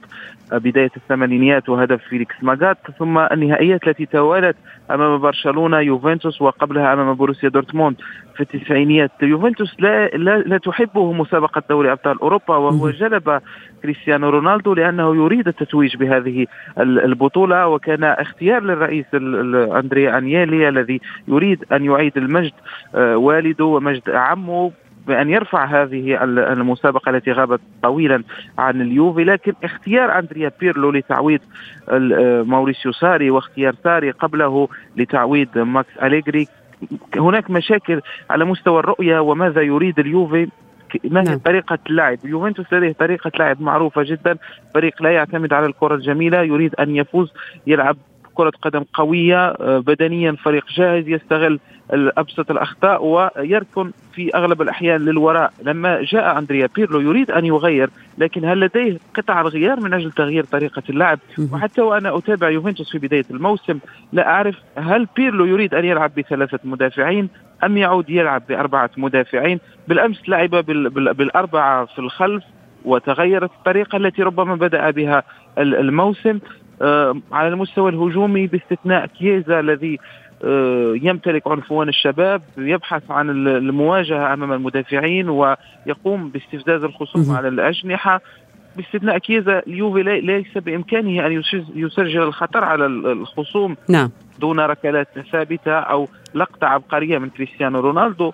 آه، 0.52 0.58
بداية 0.58 0.90
الثمانينيات 0.96 1.68
وهدف 1.68 2.02
فيليكس 2.02 2.34
ماجات. 2.42 2.78
ثم 2.98 3.18
النهائيات 3.18 3.88
التي 3.88 4.06
توالت 4.06 4.56
أمام 4.90 5.18
برشلونة 5.18 5.78
يوفنتوس 5.78 6.42
وقبلها 6.42 6.92
أمام 6.92 7.14
بروسيا 7.14 7.48
دورتموند. 7.48 7.96
في 8.44 8.54
التسعينيات. 8.54 9.10
يوفنتوس 9.22 9.76
لا, 9.78 10.08
لا, 10.08 10.38
لا 10.38 10.58
تحبه 10.58 11.12
مسابقة 11.12 11.62
دوري 11.70 11.92
أبطال 11.92 12.20
أوروبا 12.20 12.56
وهو 12.56 12.90
جلب 12.90 13.40
كريستيانو 13.82 14.28
رونالدو 14.28 14.74
لأنه 14.74 15.16
يريد 15.16 15.48
التتويج 15.48 15.96
بهذه 15.96 16.46
البطولة 16.78 17.68
وكان 17.68 18.04
اختيار 18.04 18.62
للرئيس 18.62 19.06
أندريا 19.14 20.18
أنييلي 20.18 20.68
الذي 20.68 21.00
يريد 21.28 21.64
أن 21.72 21.84
يعيد 21.84 22.16
المجد 22.16 22.52
آه، 22.94 23.16
والده 23.16 23.64
ومجد 23.64 24.10
عمه 24.10 24.72
بأن 25.06 25.30
يرفع 25.30 25.64
هذه 25.64 26.24
المسابقة 26.24 27.10
التي 27.10 27.32
غابت 27.32 27.60
طويلا 27.82 28.22
عن 28.58 28.80
اليوفي. 28.80 29.24
لكن 29.24 29.52
اختيار 29.64 30.18
أندريا 30.18 30.52
بيرلو 30.60 30.90
لتعويض 30.90 31.40
آه، 31.88 32.42
موريسيو 32.42 32.92
ساري 32.92 33.30
واختيار 33.30 33.74
ساري 33.84 34.10
قبله 34.10 34.68
لتعويض 34.96 35.58
ماكس 35.58 35.98
أليغري 36.02 36.48
هناك 37.16 37.50
مشاكل 37.50 38.00
على 38.30 38.44
مستوى 38.44 38.80
الرؤية 38.80 39.20
وماذا 39.20 39.60
يريد 39.60 39.98
اليوفي 39.98 40.48
ما 41.04 41.20
هي 41.20 41.24
نعم. 41.24 41.38
طريقة 41.38 41.78
اللعب 41.90 42.18
يوفنتوس 42.24 42.72
لديه 42.72 42.92
طريقة 42.92 43.30
لعب 43.38 43.62
معروفة 43.62 44.02
جدا 44.02 44.36
فريق 44.74 45.02
لا 45.02 45.10
يعتمد 45.10 45.52
على 45.52 45.66
الكرة 45.66 45.94
الجميلة 45.94 46.42
يريد 46.42 46.74
أن 46.74 46.96
يفوز 46.96 47.32
يلعب 47.66 47.96
كرة 48.40 48.52
قدم 48.62 48.84
قوية 48.94 49.48
آه، 49.48 49.78
بدنيا 49.78 50.32
فريق 50.32 50.64
جاهز 50.76 51.08
يستغل 51.08 51.60
ابسط 51.92 52.50
الأخطاء 52.50 53.04
ويركن 53.04 53.90
في 54.14 54.34
أغلب 54.34 54.62
الأحيان 54.62 55.00
للوراء. 55.00 55.52
لما 55.62 56.02
جاء 56.02 56.38
أندريا 56.38 56.68
بيرلو 56.76 57.00
يريد 57.00 57.30
أن 57.30 57.44
يغير 57.44 57.90
لكن 58.18 58.44
هل 58.44 58.60
لديه 58.60 58.98
قطع 59.14 59.40
الغيار 59.40 59.80
من 59.80 59.94
أجل 59.94 60.12
تغيير 60.12 60.44
طريقة 60.44 60.82
اللعب؟ 60.90 61.18
وحتى 61.52 61.80
وأنا 61.80 62.18
أتابع 62.18 62.50
يوفنتوس 62.50 62.92
في 62.92 62.98
بداية 62.98 63.24
الموسم 63.30 63.78
لا 64.12 64.28
أعرف 64.28 64.56
هل 64.76 65.06
بيرلو 65.16 65.44
يريد 65.44 65.74
أن 65.74 65.84
يلعب 65.84 66.10
بثلاثة 66.16 66.58
مدافعين 66.64 67.28
أم 67.64 67.76
يعود 67.76 68.10
يلعب 68.10 68.42
بأربعة 68.48 68.90
مدافعين. 68.96 69.60
بالأمس 69.88 70.28
لعب 70.28 70.50
بالأربعة 71.16 71.84
في 71.84 71.98
الخلف 71.98 72.44
وتغيرت 72.84 73.50
الطريقة 73.58 73.96
التي 73.96 74.22
ربما 74.22 74.54
بدأ 74.54 74.90
بها 74.90 75.22
الموسم. 75.58 76.38
على 77.32 77.48
المستوى 77.48 77.90
الهجومي 77.90 78.46
باستثناء 78.46 79.06
كييزا 79.06 79.60
الذي 79.60 79.98
آه، 80.44 80.94
يمتلك 81.02 81.48
عنفوان 81.48 81.88
الشباب 81.88 82.42
يبحث 82.58 83.10
عن 83.10 83.30
المواجهة 83.30 84.32
أمام 84.32 84.52
المدافعين 84.52 85.28
ويقوم 85.28 86.28
باستفزاز 86.28 86.84
الخصوم 86.84 87.36
على 87.36 87.48
الأجنحة. 87.48 88.20
باستثناء 88.76 89.18
كيزا 89.18 89.58
اليوفي 89.58 90.02
ليس 90.02 90.58
بإمكانه 90.58 91.26
أن 91.26 91.42
يسجل 91.74 92.22
الخطر 92.22 92.64
على 92.64 92.86
الخصوم 92.86 93.76
نعم. 93.88 94.10
دون 94.38 94.60
ركلات 94.60 95.08
ثابتة 95.32 95.72
أو 95.72 96.08
لقطة 96.34 96.66
عبقرية 96.66 97.18
من 97.18 97.28
كريستيانو 97.28 97.80
رونالدو. 97.80 98.32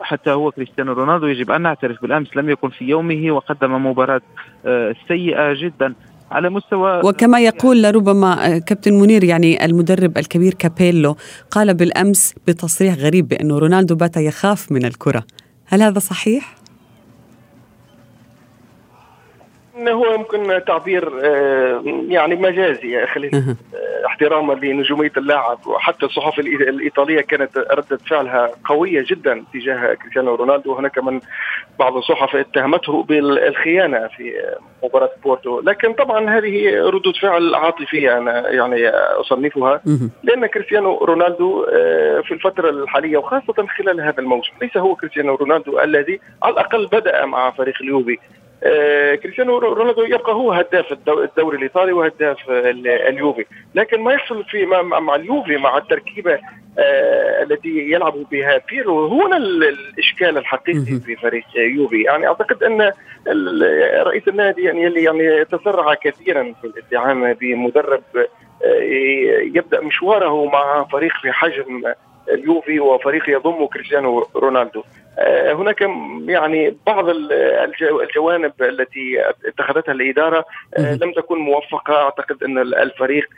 حتى 0.00 0.30
هو 0.30 0.50
كريستيانو 0.50 0.92
رونالدو 0.92 1.26
يجب 1.26 1.50
أن 1.50 1.62
نعترف 1.62 2.02
بالأمس 2.02 2.36
لم 2.36 2.50
يكن 2.50 2.68
في 2.68 2.84
يومه 2.84 3.30
وقدم 3.30 3.86
مباراة 3.86 4.20
آه، 4.66 4.94
سيئة 5.08 5.52
جدا. 5.52 5.94
على 6.30 6.50
مستوى 6.50 7.00
وكما 7.04 7.40
يقول 7.40 7.82
لربما 7.82 8.58
كابتن 8.58 8.94
منير 8.94 9.24
يعني 9.24 9.64
المدرب 9.64 10.18
الكبير 10.18 10.54
كابيلو 10.54 11.16
قال 11.50 11.74
بالأمس 11.74 12.34
بتصريح 12.46 12.94
غريب 12.94 13.28
بأنه 13.28 13.58
رونالدو 13.58 13.94
بات 13.94 14.16
يخاف 14.16 14.72
من 14.72 14.84
الكرة. 14.84 15.24
هل 15.66 15.82
هذا 15.82 15.98
صحيح؟ 15.98 16.59
هو 19.88 20.14
يمكن 20.14 20.64
تعبير 20.66 21.12
آه، 21.24 21.82
يعني 22.08 22.36
مجازي 22.36 23.06
خلينا 23.06 23.56
احتراما 24.06 24.52
لنجومية 24.52 25.12
اللاعب. 25.16 25.66
وحتى 25.66 26.06
الصحف 26.06 26.38
الإيطالية 26.38 27.20
كانت 27.20 27.58
ردة 27.58 27.98
فعلها 28.10 28.50
قوية 28.64 29.04
جدا 29.10 29.44
تجاه 29.54 29.94
كريستيانو 29.94 30.34
رونالدو. 30.34 30.74
هناك 30.74 30.98
من 30.98 31.20
بعض 31.78 31.96
الصحف 31.96 32.36
اتهمته 32.36 33.02
بالخيانة 33.02 34.08
في 34.16 34.32
مباراة 34.84 35.10
بورتو 35.24 35.60
لكن 35.60 35.92
طبعا 35.92 36.38
هذه 36.38 36.80
ردود 36.80 37.16
فعل 37.16 37.54
عاطفية 37.54 38.18
أنا 38.18 38.48
يعني 38.50 38.88
أصنفها 38.88 39.80
لأن 40.22 40.46
كريستيانو 40.46 41.04
رونالدو 41.04 41.64
آه، 41.64 42.20
في 42.20 42.34
الفترة 42.34 42.70
الحالية 42.70 43.16
وخاصة 43.16 43.66
خلال 43.78 44.00
هذا 44.00 44.18
الموسم 44.18 44.52
ليس 44.62 44.76
هو 44.76 44.94
كريستيانو 44.94 45.34
رونالدو 45.34 45.80
الذي 45.80 46.20
على 46.42 46.52
الأقل 46.52 46.86
بدأ 46.86 47.26
مع 47.26 47.50
فريق 47.50 47.74
اليوفي. 47.80 48.18
آه، 48.64 49.14
كريستيانو 49.14 49.58
رونالدو 49.58 50.04
يبقى 50.04 50.32
هو 50.32 50.52
هداف 50.52 50.92
الدوري 51.08 51.56
الإيطالي 51.56 51.92
وهداف 51.92 52.36
اليوفي. 53.08 53.44
لكن 53.74 54.00
ما 54.00 54.12
يحصل 54.12 54.44
في 54.44 54.66
مع 54.82 55.14
اليوفي 55.14 55.56
مع 55.56 55.78
التركيبة 55.78 56.38
آه 56.78 57.42
التي 57.42 57.68
يلعب 57.92 58.14
بها 58.30 58.60
بيرو 58.70 59.06
هنا 59.06 59.36
الإشكال 59.36 60.38
الحقيقي 60.38 61.00
في 61.00 61.16
فريق 61.16 61.44
يوفي. 61.56 62.02
يعني 62.02 62.26
أعتقد 62.26 62.62
أن 62.62 62.92
رئيس 64.02 64.28
النادي 64.28 64.62
يعني 64.62 64.86
اللي 64.86 65.02
يعني 65.04 65.44
تسرع 65.44 65.94
كثيرا 65.94 66.54
في 66.60 66.66
الاستعانه 66.66 67.32
بمدرب 67.32 68.02
آه 68.16 68.80
يبدأ 69.42 69.80
مشواره 69.80 70.44
مع 70.44 70.84
فريق 70.92 71.12
في 71.22 71.32
حجم 71.32 71.82
اليوفي 72.32 72.80
وفريق 72.80 73.30
يضم 73.30 73.66
كريستيانو 73.66 74.26
رونالدو. 74.36 74.82
هناك 75.52 75.80
يعني 76.26 76.76
بعض 76.86 77.06
الجوانب 78.02 78.52
التي 78.60 79.30
اتخذتها 79.46 79.92
الإدارة 79.92 80.44
لم 80.78 81.12
تكن 81.12 81.38
موفقة. 81.38 81.94
أعتقد 81.94 82.42
أن 82.42 82.58
الفريق 82.58 83.28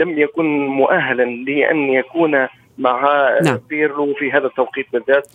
لم 0.00 0.18
يكن 0.18 0.66
مؤهلا 0.66 1.24
لأن 1.24 1.90
يكون 1.90 2.46
مع 2.78 3.28
نعم. 3.44 3.60
بيرلو 3.68 4.14
في 4.14 4.32
هذا 4.32 4.46
التوقيت 4.46 4.86
بالذات. 4.92 5.26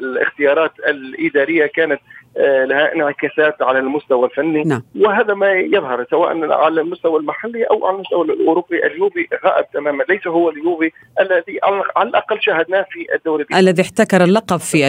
الاختيارات 0.00 0.72
الإدارية 0.88 1.66
كانت 1.66 2.00
آه، 2.00 2.25
لها 2.38 2.94
انعكاسات 2.94 3.62
على 3.62 3.78
المستوى 3.78 4.24
الفني. 4.24 4.62
نعم. 4.62 4.82
وهذا 5.00 5.34
ما 5.34 5.52
يظهر 5.52 6.06
سواء 6.10 6.52
على 6.52 6.80
المستوى 6.80 7.20
المحلي 7.20 7.64
أو 7.64 7.86
على 7.86 7.96
المستوى 7.96 8.24
الأوروبي. 8.24 8.86
اليوفي 8.86 9.26
غائب 9.44 9.70
تماما. 9.74 10.04
ليس 10.08 10.26
هو 10.26 10.50
اليوفي 10.50 10.90
الذي 11.20 11.58
على 11.96 12.08
الأقل 12.08 12.42
شاهدناه 12.42 12.86
في 12.90 13.14
الدوري 13.14 13.44
الذي 13.54 13.82
احتكر 13.82 14.24
اللقب 14.24 14.56
في 14.56 14.88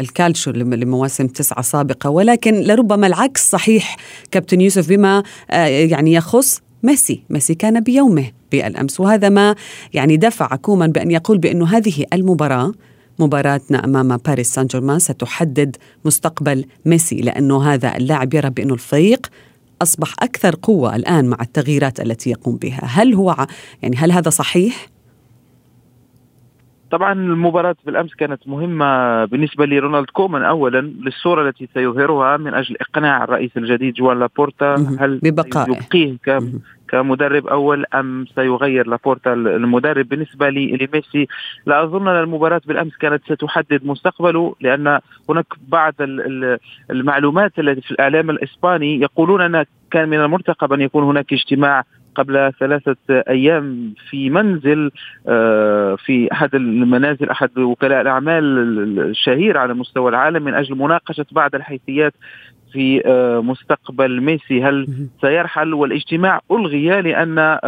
الكالتشو 0.00 0.50
لمواسم 0.50 1.26
تسعة 1.26 1.62
سابقة. 1.62 2.10
ولكن 2.10 2.54
لربما 2.54 3.06
العكس 3.06 3.50
صحيح 3.50 3.96
كابتن 4.30 4.60
يوسف 4.60 4.88
بما 4.88 5.22
آه، 5.50 5.66
يعني 5.66 6.12
يخص 6.12 6.62
ميسي. 6.82 7.22
ميسي 7.30 7.54
كان 7.54 7.80
بيومه 7.80 8.30
بالأمس. 8.52 9.00
وهذا 9.00 9.28
ما 9.28 9.54
يعني 9.94 10.16
دفع 10.16 10.56
كومان 10.56 10.92
بأن 10.92 11.10
يقول 11.10 11.38
بأن 11.38 11.62
هذه 11.62 12.04
المباراة 12.12 12.72
مباراتنا 13.18 13.84
أمام 13.84 14.16
باريس 14.16 14.54
سان 14.54 14.66
جيرمان 14.66 14.98
ستحدد 14.98 15.76
مستقبل 16.04 16.64
ميسي 16.86 17.20
لأنه 17.20 17.62
هذا 17.62 17.96
اللاعب 17.96 18.34
يرى 18.34 18.50
بانه 18.50 18.74
الفريق 18.74 19.26
أصبح 19.82 20.14
أكثر 20.22 20.54
قوة 20.62 20.96
الآن 20.96 21.28
مع 21.28 21.36
التغييرات 21.40 22.00
التي 22.00 22.30
يقوم 22.30 22.56
بها، 22.56 22.80
هل 22.84 23.14
هو 23.14 23.46
يعني 23.82 23.96
هل 23.96 24.12
هذا 24.12 24.30
صحيح؟ 24.30 24.86
طبعا 26.90 27.12
المباراة 27.12 27.76
بالأمس 27.86 28.14
كانت 28.14 28.48
مهمة 28.48 29.24
بالنسبة 29.24 29.66
لرونالد 29.66 30.06
كومان 30.06 30.42
أولا 30.42 30.80
للصورة 30.80 31.48
التي 31.48 31.68
سيظهرها 31.74 32.36
من 32.36 32.54
أجل 32.54 32.76
إقناع 32.80 33.24
الرئيس 33.24 33.50
الجديد 33.56 33.94
جوان 33.94 34.18
لابورتا. 34.18 34.74
هل 35.00 35.20
ببقائه 35.22 35.76
يبقيه 35.76 36.42
كمدرب 36.88 37.46
أول 37.46 37.84
أم 37.94 38.26
سيغير 38.34 38.86
لابورتا 38.86 39.32
المدرب. 39.32 40.08
بالنسبة 40.08 40.48
لميسي 40.50 41.28
لا 41.66 41.82
أظن 41.82 42.08
أن 42.08 42.22
المباراة 42.22 42.60
بالأمس 42.66 42.96
كانت 42.96 43.22
ستحدد 43.24 43.84
مستقبله 43.84 44.54
لأن 44.60 45.00
هناك 45.28 45.46
بعض 45.68 45.94
المعلومات 46.90 47.58
التي 47.58 47.80
في 47.80 47.90
الإعلام 47.90 48.30
الإسباني 48.30 49.00
يقولون 49.00 49.40
أن 49.40 49.64
كان 49.90 50.08
من 50.08 50.20
المرتقب 50.20 50.72
أن 50.72 50.80
يكون 50.80 51.04
هناك 51.04 51.32
اجتماع 51.32 51.84
قبل 52.16 52.52
ثلاثة 52.60 52.96
أيام 53.10 53.94
في 54.10 54.30
منزل 54.30 54.90
آه، 55.28 55.94
في 55.94 56.32
أحد 56.32 56.54
المنازل 56.54 57.30
أحد 57.30 57.58
وكلاء 57.58 58.00
الأعمال 58.00 58.44
الشهير 58.98 59.58
على 59.58 59.74
مستوى 59.74 60.10
العالم 60.10 60.42
من 60.42 60.54
أجل 60.54 60.74
مناقشة 60.74 61.26
بعض 61.32 61.54
الحيثيات 61.54 62.14
في 62.76 63.02
آه، 63.06 63.40
مستقبل 63.40 64.20
ميسي. 64.20 64.64
هل 64.64 65.08
سيرحل 65.20 65.74
والاجتماع؟ 65.74 66.40
ألغي 66.50 67.00
لأن 67.00 67.38
آه، 67.38 67.58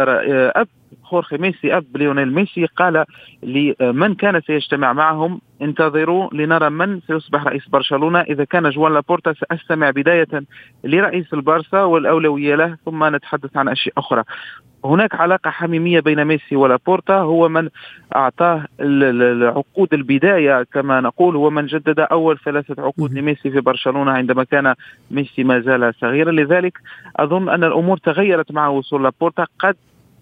أب 0.55 0.67
خورخي 1.03 1.37
ميسي 1.37 1.77
أب 1.77 1.97
ليونيل 1.97 2.33
ميسي 2.33 2.65
قال 2.65 3.05
لمن 3.43 4.15
كان 4.15 4.41
سيجتمع 4.41 4.93
معهم؟ 4.93 5.41
انتظروا 5.61 6.29
لنرى 6.33 6.69
من 6.69 6.99
سيصبح 7.07 7.43
رئيس 7.43 7.67
برشلونة. 7.69 8.19
إذا 8.19 8.43
كان 8.43 8.69
جوان 8.69 8.93
لابورتا 8.93 9.33
سأستمع 9.33 9.89
بداية 9.89 10.43
لرئيس 10.83 11.33
البارسا 11.33 11.83
والأولوية 11.83 12.55
له 12.55 12.77
ثم 12.85 13.15
نتحدث 13.15 13.57
عن 13.57 13.67
أشياء 13.69 13.93
أخرى. 13.97 14.23
هناك 14.85 15.15
علاقة 15.15 15.49
حميمية 15.49 15.99
بين 15.99 16.25
ميسي 16.25 16.55
ولابورتا 16.55 17.13
هو 17.13 17.49
من 17.49 17.69
أعطاه 18.15 18.65
عقود 19.41 19.93
البداية 19.93 20.63
كما 20.63 21.01
نقول 21.01 21.35
هو 21.35 21.49
من 21.49 21.65
جدد 21.65 21.99
أول 21.99 22.37
ثلاثة 22.45 22.83
عقود 22.83 23.13
لميسي 23.13 23.51
في 23.51 23.61
برشلونة 23.61 24.11
عندما 24.11 24.43
كان 24.43 24.75
ميسي 25.11 25.43
ما 25.43 25.59
زال 25.59 25.93
صغيرا. 26.01 26.31
لذلك 26.31 26.77
أظن 27.15 27.49
أن 27.49 27.63
الأمور 27.63 27.97
تغيرت 27.97 28.51
مع 28.51 28.67
وصول 28.67 29.03
لابورتا. 29.03 29.45
قد 29.59 29.75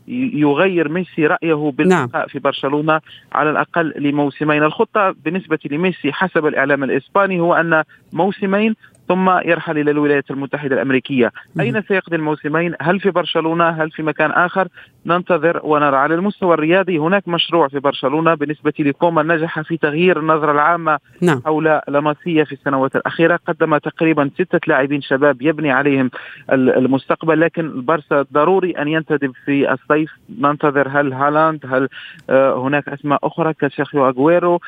يغير 0.07 0.89
ميسي 0.89 1.27
رأيه 1.27 1.71
بالبقاء 1.71 2.07
نعم. 2.15 2.27
في 2.27 2.39
برشلونة 2.39 3.01
على 3.31 3.49
الأقل 3.49 3.93
لموسمين. 3.97 4.63
الخطة 4.63 5.15
بالنسبة 5.25 5.59
لميسي 5.71 6.13
حسب 6.13 6.45
الإعلام 6.45 6.83
الإسباني 6.83 7.39
هو 7.39 7.53
أن 7.53 7.83
موسمين 8.13 8.75
ثم 9.07 9.29
يرحل 9.29 9.77
إلى 9.77 9.91
الولايات 9.91 10.31
المتحدة 10.31 10.75
الأمريكية، 10.75 11.31
أين 11.59 11.81
سيقضي 11.81 12.15
الموسمين؟ 12.15 12.75
هل 12.81 12.99
في 12.99 13.11
برشلونة؟ 13.11 13.69
هل 13.69 13.91
في 13.91 14.03
مكان 14.03 14.31
آخر؟ 14.31 14.67
ننتظر 15.05 15.61
ونرى 15.63 15.97
على 15.97 16.15
المستوى 16.15 16.53
الرياضي 16.53 16.97
هناك 16.97 17.27
مشروع 17.27 17.67
في 17.67 17.79
برشلونة 17.79 18.33
بالنسبة 18.33 18.73
لكوما 18.79 19.23
نجح 19.23 19.61
في 19.61 19.77
تغيير 19.77 20.19
النظرة 20.19 20.51
العامة 20.51 20.99
نعم. 21.21 21.41
حول 21.45 21.81
لاماسيا 21.87 22.43
في 22.43 22.51
السنوات 22.51 22.95
الأخيرة، 22.95 23.39
قدم 23.47 23.77
تقريبا 23.77 24.29
ستة 24.33 24.59
لاعبين 24.67 25.01
شباب 25.01 25.41
يبني 25.41 25.71
عليهم 25.71 26.11
المستقبل 26.51 27.41
لكن 27.41 27.65
البارسا 27.65 28.25
ضروري 28.33 28.71
أن 28.71 28.87
ينتدب 28.87 29.31
في 29.45 29.73
الصيف، 29.73 30.11
ننتظر 30.39 30.87
هل 30.87 31.13
هالاند؟ 31.13 31.65
هل 31.65 31.89
آه، 32.29 32.61
هناك 32.61 32.89
أسماء 32.89 33.19
أخرى 33.23 33.53
كشيخيو 33.53 34.07
أغويرو؟ 34.07 34.59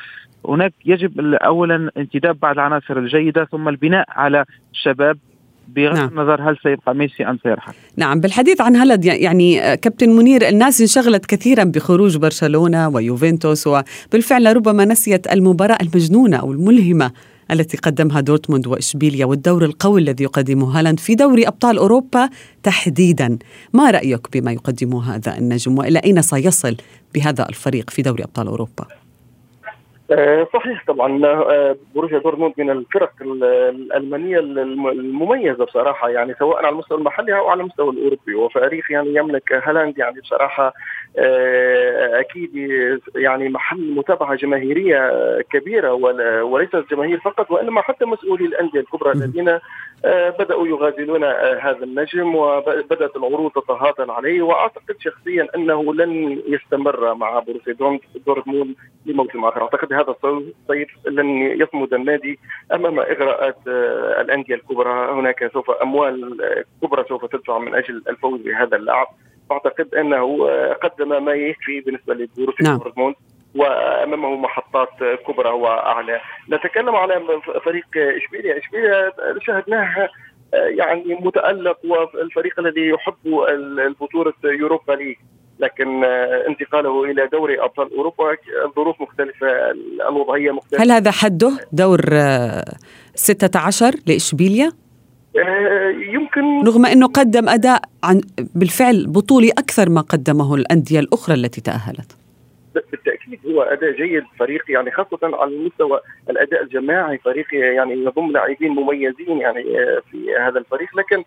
هناك 0.48 0.72
يجب 0.84 1.34
اولا 1.34 1.90
انتداب 1.96 2.40
بعض 2.40 2.54
العناصر 2.54 2.98
الجيدة 2.98 3.44
ثم 3.44 3.68
البناء 3.68 4.04
على 4.08 4.29
الشباب 4.72 5.18
بغض 5.68 5.96
نعم. 5.96 6.08
النظر 6.08 6.50
هل 6.50 6.56
سيبقى 6.62 6.94
ميسي 6.94 7.24
أم 7.24 7.38
سيرحل. 7.42 7.72
نعم 7.96 8.20
بالحديث 8.20 8.60
عن 8.60 8.76
هلد 8.76 9.04
يعني 9.04 9.76
كابتن 9.76 10.10
منير 10.10 10.48
الناس 10.48 10.80
انشغلت 10.80 11.26
كثيرا 11.26 11.64
بخروج 11.64 12.16
برشلونة 12.16 12.88
ويوفنتوس 12.88 13.66
وبالفعل 13.66 14.56
ربما 14.56 14.84
نسيت 14.84 15.32
المباراة 15.32 15.78
المجنونة 15.82 16.36
أو 16.36 16.52
الملهمة 16.52 17.10
التي 17.50 17.76
قدمها 17.76 18.20
دورتموند 18.20 18.66
وإشبيليا 18.66 19.26
والدور 19.26 19.64
القوي 19.64 20.00
الذي 20.00 20.24
يقدمه 20.24 20.78
هالاند 20.78 21.00
في 21.00 21.14
دوري 21.14 21.48
أبطال 21.48 21.78
أوروبا 21.78 22.28
تحديدا. 22.62 23.38
ما 23.72 23.90
رأيك 23.90 24.20
بما 24.32 24.52
يقدمه 24.52 25.14
هذا 25.14 25.38
النجم؟ 25.38 25.78
وإلى 25.78 25.98
أين 25.98 26.22
سيصل 26.22 26.76
بهذا 27.14 27.48
الفريق 27.48 27.90
في 27.90 28.02
دوري 28.02 28.24
أبطال 28.24 28.46
أوروبا؟ 28.46 28.84
آه، 28.84 28.99
صحيح 30.54 30.84
طبعا 30.86 31.26
آه، 31.26 31.76
بروسيا 31.94 32.18
دورتموند 32.18 32.54
من 32.58 32.70
الفرق 32.70 33.12
الألمانية 33.22 34.38
المميزة 34.38 35.64
بصراحة 35.64 36.08
يعني 36.08 36.34
سواء 36.38 36.56
على 36.56 36.68
المستوى 36.68 36.98
المحلي 36.98 37.38
أو 37.38 37.48
على 37.48 37.60
المستوى 37.60 37.90
الأوروبي 37.90 38.34
وفريق 38.34 38.84
يعني 38.90 39.14
يملك 39.14 39.52
هالاند 39.52 39.98
يعني 39.98 40.20
بصراحة 40.20 40.74
آه، 41.18 42.20
أكيد 42.20 42.50
يعني 43.16 43.48
محل 43.48 43.94
متابعة 43.94 44.34
جماهيرية 44.34 45.10
كبيرة 45.52 45.92
وليس 46.42 46.74
الجماهير 46.74 47.20
فقط 47.20 47.50
وإنما 47.50 47.82
حتى 47.82 48.04
مسؤولي 48.04 48.44
الأندية 48.44 48.80
الكبرى 48.80 49.12
الذين 49.12 49.58
بدأوا 50.04 50.66
يغازلون 50.66 51.24
هذا 51.60 51.84
النجم 51.84 52.34
وبدأت 52.34 53.16
العروض 53.16 53.50
تتهاطل 53.50 54.10
عليه. 54.10 54.42
وأعتقد 54.42 54.96
شخصيا 55.00 55.48
أنه 55.56 55.94
لن 55.94 56.42
يستمر 56.46 57.14
مع 57.14 57.38
بروسيا 57.38 57.98
دورتموند 58.26 58.74
لموسم 59.06 59.44
آخر. 59.44 59.62
أعتقد 59.62 59.92
هذا 59.92 60.14
الصيف 60.24 60.88
لن 61.06 61.28
يصمد 61.60 61.94
النادي 61.94 62.38
أمام 62.74 63.00
إغراءات 63.00 63.58
آه، 63.68 64.20
الأندية 64.20 64.54
الكبرى. 64.54 65.12
هناك 65.12 65.50
سوف 65.52 65.70
أموال 65.70 66.36
كبرى 66.82 67.04
سوف 67.08 67.24
تدفع 67.24 67.58
من 67.58 67.74
أجل 67.74 68.02
الفوز 68.08 68.40
بهذا 68.40 68.76
اللاعب. 68.76 69.06
أعتقد 69.52 69.94
أنه 69.94 70.48
آه، 70.48 70.72
قدم 70.72 71.24
ما 71.24 71.32
يكفي 71.32 71.80
بالنسبة 71.80 72.14
لبروسيا 72.14 72.64
نعم. 72.64 72.78
دورتموند. 72.78 73.14
وأمامه 73.54 74.36
محطات 74.36 74.88
كبرى 75.26 75.50
وأعلى. 75.50 76.20
نتكلم 76.50 76.94
على 76.94 77.22
فريق 77.64 77.86
اشبيليا 77.96 78.58
اشبيليا 78.58 79.12
شاهدناه 79.46 80.08
آه، 80.54 80.56
يعني 80.56 81.18
متألق 81.20 81.78
والفريق 81.84 82.60
الذي 82.60 82.88
يحب 82.88 83.16
البطولة 83.78 84.32
Europa 84.44 84.92
League 84.92 85.16
لكن 85.58 86.04
انتقاله 86.48 87.04
إلى 87.04 87.28
دوري 87.32 87.60
أبطال 87.60 87.96
أوروبا 87.96 88.36
الظروف 88.64 89.00
مختلفة 89.00 89.46
الوضعية 90.08 90.50
مختلفة. 90.50 90.84
هل 90.84 90.92
هذا 90.92 91.10
حده 91.10 91.52
دور 91.72 92.00
16 93.14 93.86
آه، 93.86 93.92
لاشبيليا؟ 94.06 94.72
يمكن. 96.12 96.64
رغم 96.66 96.86
أنه 96.86 97.06
قدم 97.06 97.48
أداء 97.48 97.80
عن 98.04 98.20
بالفعل 98.54 99.06
بطولي 99.06 99.50
أكثر 99.50 99.88
ما 99.88 100.00
قدمه 100.00 100.54
الأندية 100.54 101.00
الأخرى 101.00 101.34
التي 101.34 101.60
تأهلت. 101.60 102.19
بالتأكيد 102.74 103.40
هو 103.46 103.62
أداء 103.62 103.92
جيد 103.92 104.24
فريق 104.38 104.62
يعني 104.68 104.90
خاصة 104.90 105.18
على 105.22 105.56
مستوى 105.56 106.00
الأداء 106.30 106.62
الجماعي 106.62 107.18
فريق 107.18 107.46
يعني 107.54 107.92
يضم 107.92 108.32
لاعبين 108.32 108.70
مميزين 108.70 109.38
يعني 109.38 109.64
في 110.10 110.36
هذا 110.40 110.58
الفريق. 110.58 110.88
لكن 110.96 111.24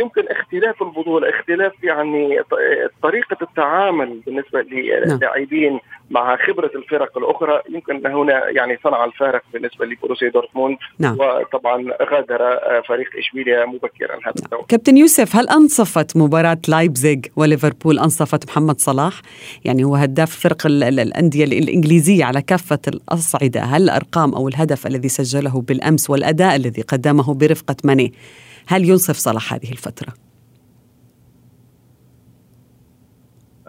يمكن 0.00 0.28
اختلاف 0.28 0.82
البطولة 0.82 1.30
اختلاف 1.30 1.72
يعني 1.82 2.40
طريقة 3.02 3.36
التعامل 3.42 4.20
بالنسبة 4.26 4.62
للاعبين 4.62 5.72
نعم. 5.72 5.80
مع 6.10 6.36
خبرة 6.36 6.70
الفرق 6.74 7.18
الأخرى. 7.18 7.62
يمكن 7.68 8.06
هنا 8.06 8.48
يعني 8.48 8.78
صنع 8.84 9.04
الفارق 9.04 9.42
بالنسبة 9.52 9.86
لبروسيا 9.86 10.28
دورتموند. 10.28 10.76
نعم. 10.98 11.16
وطبعا 11.20 11.84
غادر 12.02 12.38
فريق 12.88 13.08
إشبيليا 13.18 13.66
مبكرا 13.66 14.16
هذا 14.24 14.34
الدور. 14.44 14.64
كابتن 14.68 14.96
يوسف 14.96 15.36
هل 15.36 15.48
أنصفت 15.48 16.16
مباراة 16.16 16.58
لايبزيغ 16.68 17.18
وليفربول 17.36 17.98
أنصفت 17.98 18.48
محمد 18.48 18.80
صلاح؟ 18.80 19.12
يعني 19.64 19.84
هو 19.84 19.94
هداف 19.94 20.30
فرق 20.30 20.66
الأندية 20.88 21.44
الإنجليزية 21.44 22.24
على 22.24 22.42
كافة 22.42 22.78
الأصعدة. 22.88 23.60
هل 23.62 23.82
الأرقام 23.82 24.34
أو 24.34 24.48
الهدف 24.48 24.86
الذي 24.86 25.08
سجله 25.08 25.62
بالأمس 25.62 26.10
والأداء 26.10 26.56
الذي 26.56 26.82
قدمه 26.82 27.34
برفقة 27.34 27.76
ماني 27.84 28.12
هل 28.66 28.84
ينصف 28.84 29.16
صلاح 29.16 29.54
هذه 29.54 29.70
الفترة؟ 29.72 30.14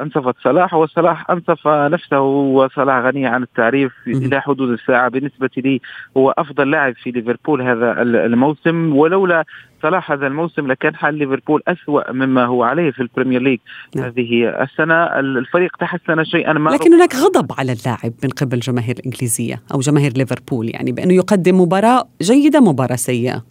أنصفت 0.02 0.36
صلاح 0.44 0.74
وصلاح 0.74 1.32
أنصف 1.32 1.68
نفسه 1.68 2.20
وصلاح 2.20 3.06
غني 3.06 3.28
عن 3.28 3.44
التعريف 3.44 3.94
إلى 4.08 4.42
حدود 4.42 4.70
الساعة. 4.70 5.10
بالنسبة 5.10 5.50
لي 5.58 5.82
هو 6.18 6.32
أفضل 6.32 6.72
لاعب 6.72 6.96
في 6.96 7.12
ليفربول 7.12 7.62
هذا 7.62 8.02
الموسم 8.02 8.96
ولولا 8.96 9.46
صلاح 9.82 10.12
هذا 10.12 10.28
الموسم 10.28 10.68
لكان 10.68 10.96
حال 10.96 11.16
ليفربول 11.16 11.62
أسوأ 11.68 12.12
مما 12.12 12.46
هو 12.46 12.64
عليه 12.64 12.92
في 12.92 13.02
ال 13.02 13.07
Premier 13.07 13.42
League 13.42 13.60
نعم. 13.96 14.06
هذه 14.06 14.50
السنة. 14.64 15.04
الفريق 15.04 15.78
تحسن 15.78 16.24
شيئا. 16.24 16.54
ما 16.54 16.70
لكن 16.70 16.94
هناك 16.94 17.16
غضب 17.16 17.52
على 17.58 17.72
اللاعب 17.72 18.14
من 18.24 18.30
قبل 18.30 18.60
جماهير 18.60 18.96
الإنجليزية 19.00 19.62
أو 19.74 19.80
جماهير 19.80 20.14
ليفربول 20.18 20.70
يعني 20.70 20.92
بأنه 20.92 21.14
يقدم 21.14 21.62
مباراة 21.62 22.04
جيدة 22.22 22.60
مباراة 22.60 22.96
سيئة. 22.96 23.44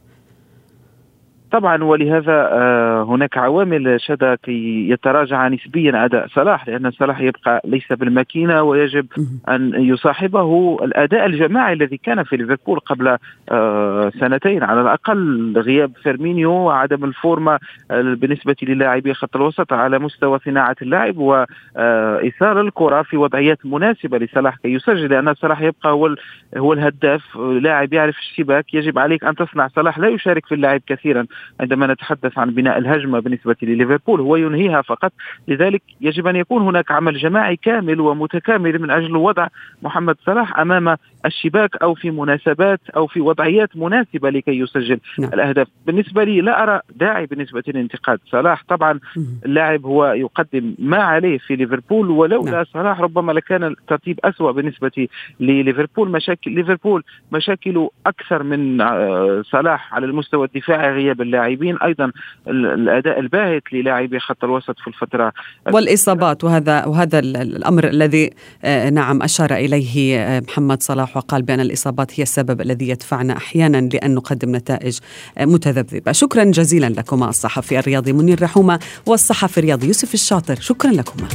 طبعا 1.50 1.84
ولهذا 1.84 2.48
آه، 2.52 3.02
هناك 3.02 3.38
عوامل 3.38 4.00
شدا 4.00 4.34
كي 4.34 4.90
يتراجع 4.90 5.48
نسبيا 5.48 6.04
أداء 6.04 6.26
صلاح 6.28 6.68
لأن 6.68 6.90
صلاح 6.90 7.20
يبقى 7.20 7.60
ليس 7.64 7.92
بالماكينة 7.92 8.62
ويجب 8.62 9.06
أن 9.48 9.72
يصاحبه 9.74 10.78
الأداء 10.82 11.26
الجماعي 11.26 11.72
الذي 11.72 11.96
كان 11.96 12.22
في 12.22 12.36
ليفربول 12.36 12.78
قبل 12.78 13.16
آه، 13.50 14.12
سنتين. 14.20 14.62
على 14.62 14.80
الأقل 14.80 15.52
غياب 15.56 15.92
فيرمينيو 16.02 16.52
وعدم 16.52 17.04
الفورمة 17.04 17.58
آه، 17.90 18.02
بالنسبة 18.02 18.56
للاعبي 18.62 19.14
خط 19.14 19.36
الوسط 19.36 19.72
على 19.72 19.98
مستوى 19.98 20.38
صناعة 20.44 20.76
اللعب 20.82 21.16
وايصال 21.18 22.58
الكرة 22.58 23.02
في 23.02 23.16
وضعيات 23.16 23.58
مناسبة 23.66 24.18
لصلاح. 24.18 24.56
كي 24.56 24.72
يسجل 24.72 25.10
لأن 25.10 25.34
صلاح 25.34 25.60
يبقى 25.60 25.90
هو 25.92 26.14
هو 26.56 26.72
الهداف. 26.72 27.36
لاعب 27.36 27.92
يعرف 27.92 28.18
الشباك 28.18 28.74
يجب 28.74 28.98
عليك 28.98 29.24
أن 29.24 29.34
تصنع. 29.34 29.68
صلاح 29.68 29.98
لا 29.98 30.08
يشارك 30.08 30.46
في 30.46 30.54
اللعب 30.54 30.80
كثيرا. 30.86 31.26
عندما 31.60 31.86
نتحدث 31.86 32.38
عن 32.38 32.50
بناء 32.50 32.78
الهجمة 32.78 33.20
بالنسبة 33.20 33.56
لليفربول 33.62 34.20
هو 34.20 34.36
ينهيها 34.36 34.82
فقط. 34.82 35.12
لذلك 35.48 35.82
يجب 36.00 36.26
أن 36.26 36.36
يكون 36.36 36.62
هناك 36.62 36.92
عمل 36.92 37.18
جماعي 37.18 37.56
كامل 37.56 38.00
ومتكامل 38.00 38.82
من 38.82 38.90
أجل 38.90 39.16
وضع 39.16 39.46
محمد 39.82 40.16
صلاح 40.26 40.58
أمام 40.58 40.96
الشباك 41.26 41.76
أو 41.82 41.94
في 41.94 42.10
مناسبات 42.10 42.80
أو 42.96 43.06
في 43.06 43.20
وضعيات 43.20 43.76
مناسبة 43.76 44.30
لكي 44.30 44.58
يسجل 44.58 45.00
نعم. 45.18 45.32
الأهداف. 45.32 45.68
بالنسبة 45.86 46.24
لي 46.24 46.40
لا 46.40 46.62
أرى 46.62 46.80
داعي 46.96 47.26
بالنسبة 47.26 47.62
لانتقاد 47.66 48.18
صلاح. 48.30 48.64
طبعا 48.68 49.00
اللاعب 49.46 49.86
هو 49.86 50.06
يقدم 50.06 50.74
ما 50.78 50.98
عليه 50.98 51.38
في 51.38 51.56
ليفربول 51.56 52.10
ولولا 52.10 52.50
نعم. 52.50 52.64
صلاح 52.64 53.00
ربما 53.00 53.32
لكان 53.32 53.64
الترتيب 53.64 54.20
أسوأ 54.24 54.52
بالنسبة 54.52 55.08
لليفربول. 55.40 56.10
مشاكل 56.10 56.50
ليفربول 56.50 57.04
مشاكله 57.32 57.90
أكثر 58.06 58.42
من 58.42 58.80
آه، 58.80 59.42
صلاح 59.42 59.94
على 59.94 60.06
المستوى 60.06 60.46
الدفاعي 60.46 60.92
غياب 60.94 61.20
اللاعبين 61.26 61.76
أيضا 61.76 62.12
الأداء 62.48 63.20
الباهت 63.20 63.62
للاعبي 63.72 64.18
خط 64.18 64.44
الوسط 64.44 64.78
في 64.78 64.88
الفترة 64.88 65.32
والإصابات 65.72 66.44
وهذا 66.44 66.84
وهذا 66.86 67.18
الأمر 67.18 67.88
الذي 67.88 68.30
آه، 68.64 68.90
نعم 68.90 69.22
أشار 69.22 69.54
إليه 69.54 70.18
آه، 70.18 70.40
محمد 70.40 70.82
صلاح 70.82 71.16
وقال 71.16 71.42
بأن 71.42 71.60
الإصابات 71.60 72.20
هي 72.20 72.22
السبب 72.22 72.60
الذي 72.60 72.88
يدفعنا 72.88 73.36
أحيانا 73.36 73.88
لأن 73.92 74.14
نقدم 74.14 74.56
نتائج 74.56 74.98
آه، 75.38 75.44
متذبذبة. 75.44 76.12
شكرا 76.12 76.44
جزيلا 76.44 76.86
لكما 76.86 77.28
الصحفي 77.28 77.78
الرياضي 77.78 78.12
منير 78.12 78.42
رحومة 78.42 78.80
والصحفي 79.06 79.58
الرياضي 79.58 79.86
يوسف 79.86 80.14
الشاطر. 80.14 80.54
شكرا 80.54 80.90
لكما. 80.90 81.28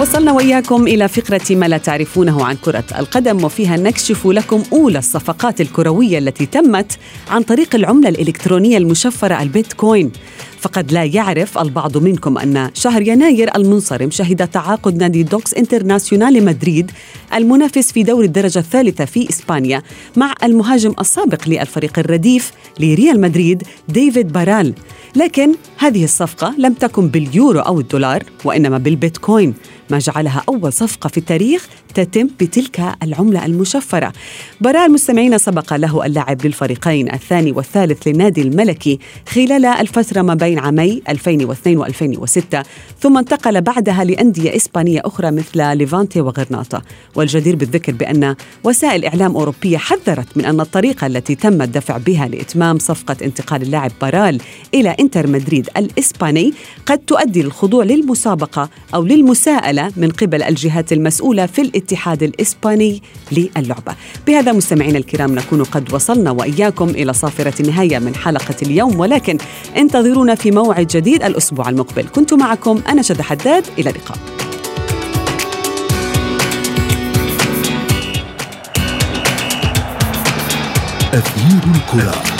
وصلنا 0.00 0.32
وإياكم 0.32 0.86
إلى 0.86 1.08
فقرة 1.08 1.56
ما 1.56 1.66
لا 1.68 1.78
تعرفونه 1.78 2.44
عن 2.44 2.56
كرة 2.56 2.84
القدم 2.98 3.44
وفيها 3.44 3.76
نكشف 3.76 4.26
لكم 4.26 4.62
أولى 4.72 4.98
الصفقات 4.98 5.60
الكروية 5.60 6.18
التي 6.18 6.46
تمت 6.46 6.98
عن 7.30 7.42
طريق 7.42 7.74
العملة 7.74 8.08
الإلكترونية 8.08 8.78
المشفرة 8.78 9.42
البيتكوين. 9.42 10.12
فقد 10.60 10.92
لا 10.92 11.04
يعرف 11.04 11.58
البعض 11.58 11.96
منكم 11.98 12.38
أن 12.38 12.70
شهر 12.74 13.02
يناير 13.02 13.56
المنصرم 13.56 14.10
شهد 14.10 14.48
تعاقد 14.48 14.96
نادي 14.96 15.22
دوكس 15.22 15.54
انترناسيونال 15.54 16.44
مدريد 16.44 16.90
المنافس 17.34 17.92
في 17.92 18.02
دوري 18.02 18.24
الدرجة 18.24 18.58
الثالثة 18.58 19.04
في 19.04 19.30
إسبانيا 19.30 19.82
مع 20.16 20.34
المهاجم 20.42 20.94
السابق 21.00 21.48
للفريق 21.48 21.98
الرديف 21.98 22.52
لريال 22.80 23.20
مدريد 23.20 23.62
ديفيد 23.88 24.32
بارال. 24.32 24.74
لكن 25.16 25.54
هذه 25.78 26.04
الصفقة 26.04 26.54
لم 26.58 26.72
تكن 26.72 27.08
باليورو 27.08 27.60
أو 27.60 27.80
الدولار 27.80 28.22
وإنما 28.44 28.78
بالبيتكوين 28.78 29.54
ما 29.90 29.98
جعلها 29.98 30.42
أول 30.48 30.72
صفقة 30.72 31.08
في 31.08 31.18
التاريخ 31.18 31.68
تتم 31.94 32.28
بتلك 32.40 32.80
العملة 33.02 33.46
المشفرة. 33.46 34.12
براء 34.60 34.86
المستمعين 34.86 35.38
سبق 35.38 35.74
له 35.74 36.06
اللعب 36.06 36.46
للفريقين 36.46 37.12
الثاني 37.12 37.52
والثالث 37.52 38.08
للنادي 38.08 38.42
الملكي 38.42 38.98
خلال 39.28 39.64
الفترة 39.64 40.22
ما 40.22 40.34
بين 40.34 40.58
عامي 40.58 41.02
2002 41.08 41.84
و2006 41.84 42.62
ثم 43.00 43.18
انتقل 43.18 43.60
بعدها 43.60 44.04
لأندية 44.04 44.56
إسبانية 44.56 45.00
أخرى 45.04 45.30
مثل 45.30 45.76
ليفانتي 45.76 46.20
وغرناطة. 46.20 46.82
والجدير 47.14 47.56
بالذكر 47.56 47.92
بأن 47.92 48.36
وسائل 48.64 49.04
إعلام 49.04 49.36
أوروبية 49.36 49.76
حذرت 49.78 50.36
من 50.36 50.44
أن 50.44 50.60
الطريقة 50.60 51.06
التي 51.06 51.34
تم 51.34 51.62
الدفع 51.62 51.96
بها 51.96 52.28
لإتمام 52.28 52.78
صفقة 52.78 53.16
انتقال 53.22 53.62
اللاعب 53.62 53.92
بارال 54.00 54.40
إلى 54.74 54.96
إنتر 55.00 55.26
مدريد 55.26 55.68
الإسباني 55.76 56.52
قد 56.86 56.98
تؤدي 56.98 57.42
للخضوع 57.42 57.84
للمسابقة 57.84 58.68
أو 58.94 59.04
للمساءلة 59.04 59.92
من 59.96 60.10
قبل 60.10 60.42
الجهات 60.42 60.92
المسؤولة 60.92 61.46
في 61.46 61.62
الإتحاد. 61.62 61.83
الإسباني 62.22 63.02
للعبة. 63.32 63.94
بهذا 64.26 64.52
مستمعينا 64.52 64.98
الكرام 64.98 65.34
نكون 65.34 65.64
قد 65.64 65.94
وصلنا 65.94 66.30
وإياكم 66.30 66.88
إلى 66.88 67.12
صافرة 67.12 67.54
النهاية 67.60 67.98
من 67.98 68.14
حلقة 68.14 68.54
اليوم. 68.62 69.00
ولكن 69.00 69.38
انتظرونا 69.76 70.34
في 70.34 70.50
موعد 70.50 70.86
جديد 70.86 71.22
الأسبوع 71.22 71.68
المقبل. 71.68 72.08
كنت 72.08 72.34
معكم 72.34 72.80
أنا 72.88 73.02
شد 73.02 73.20
حداد. 73.20 73.64
إلى 73.78 73.90
اللقاء. 73.90 74.18
أثير 81.14 81.62
الكرة. 81.74 82.33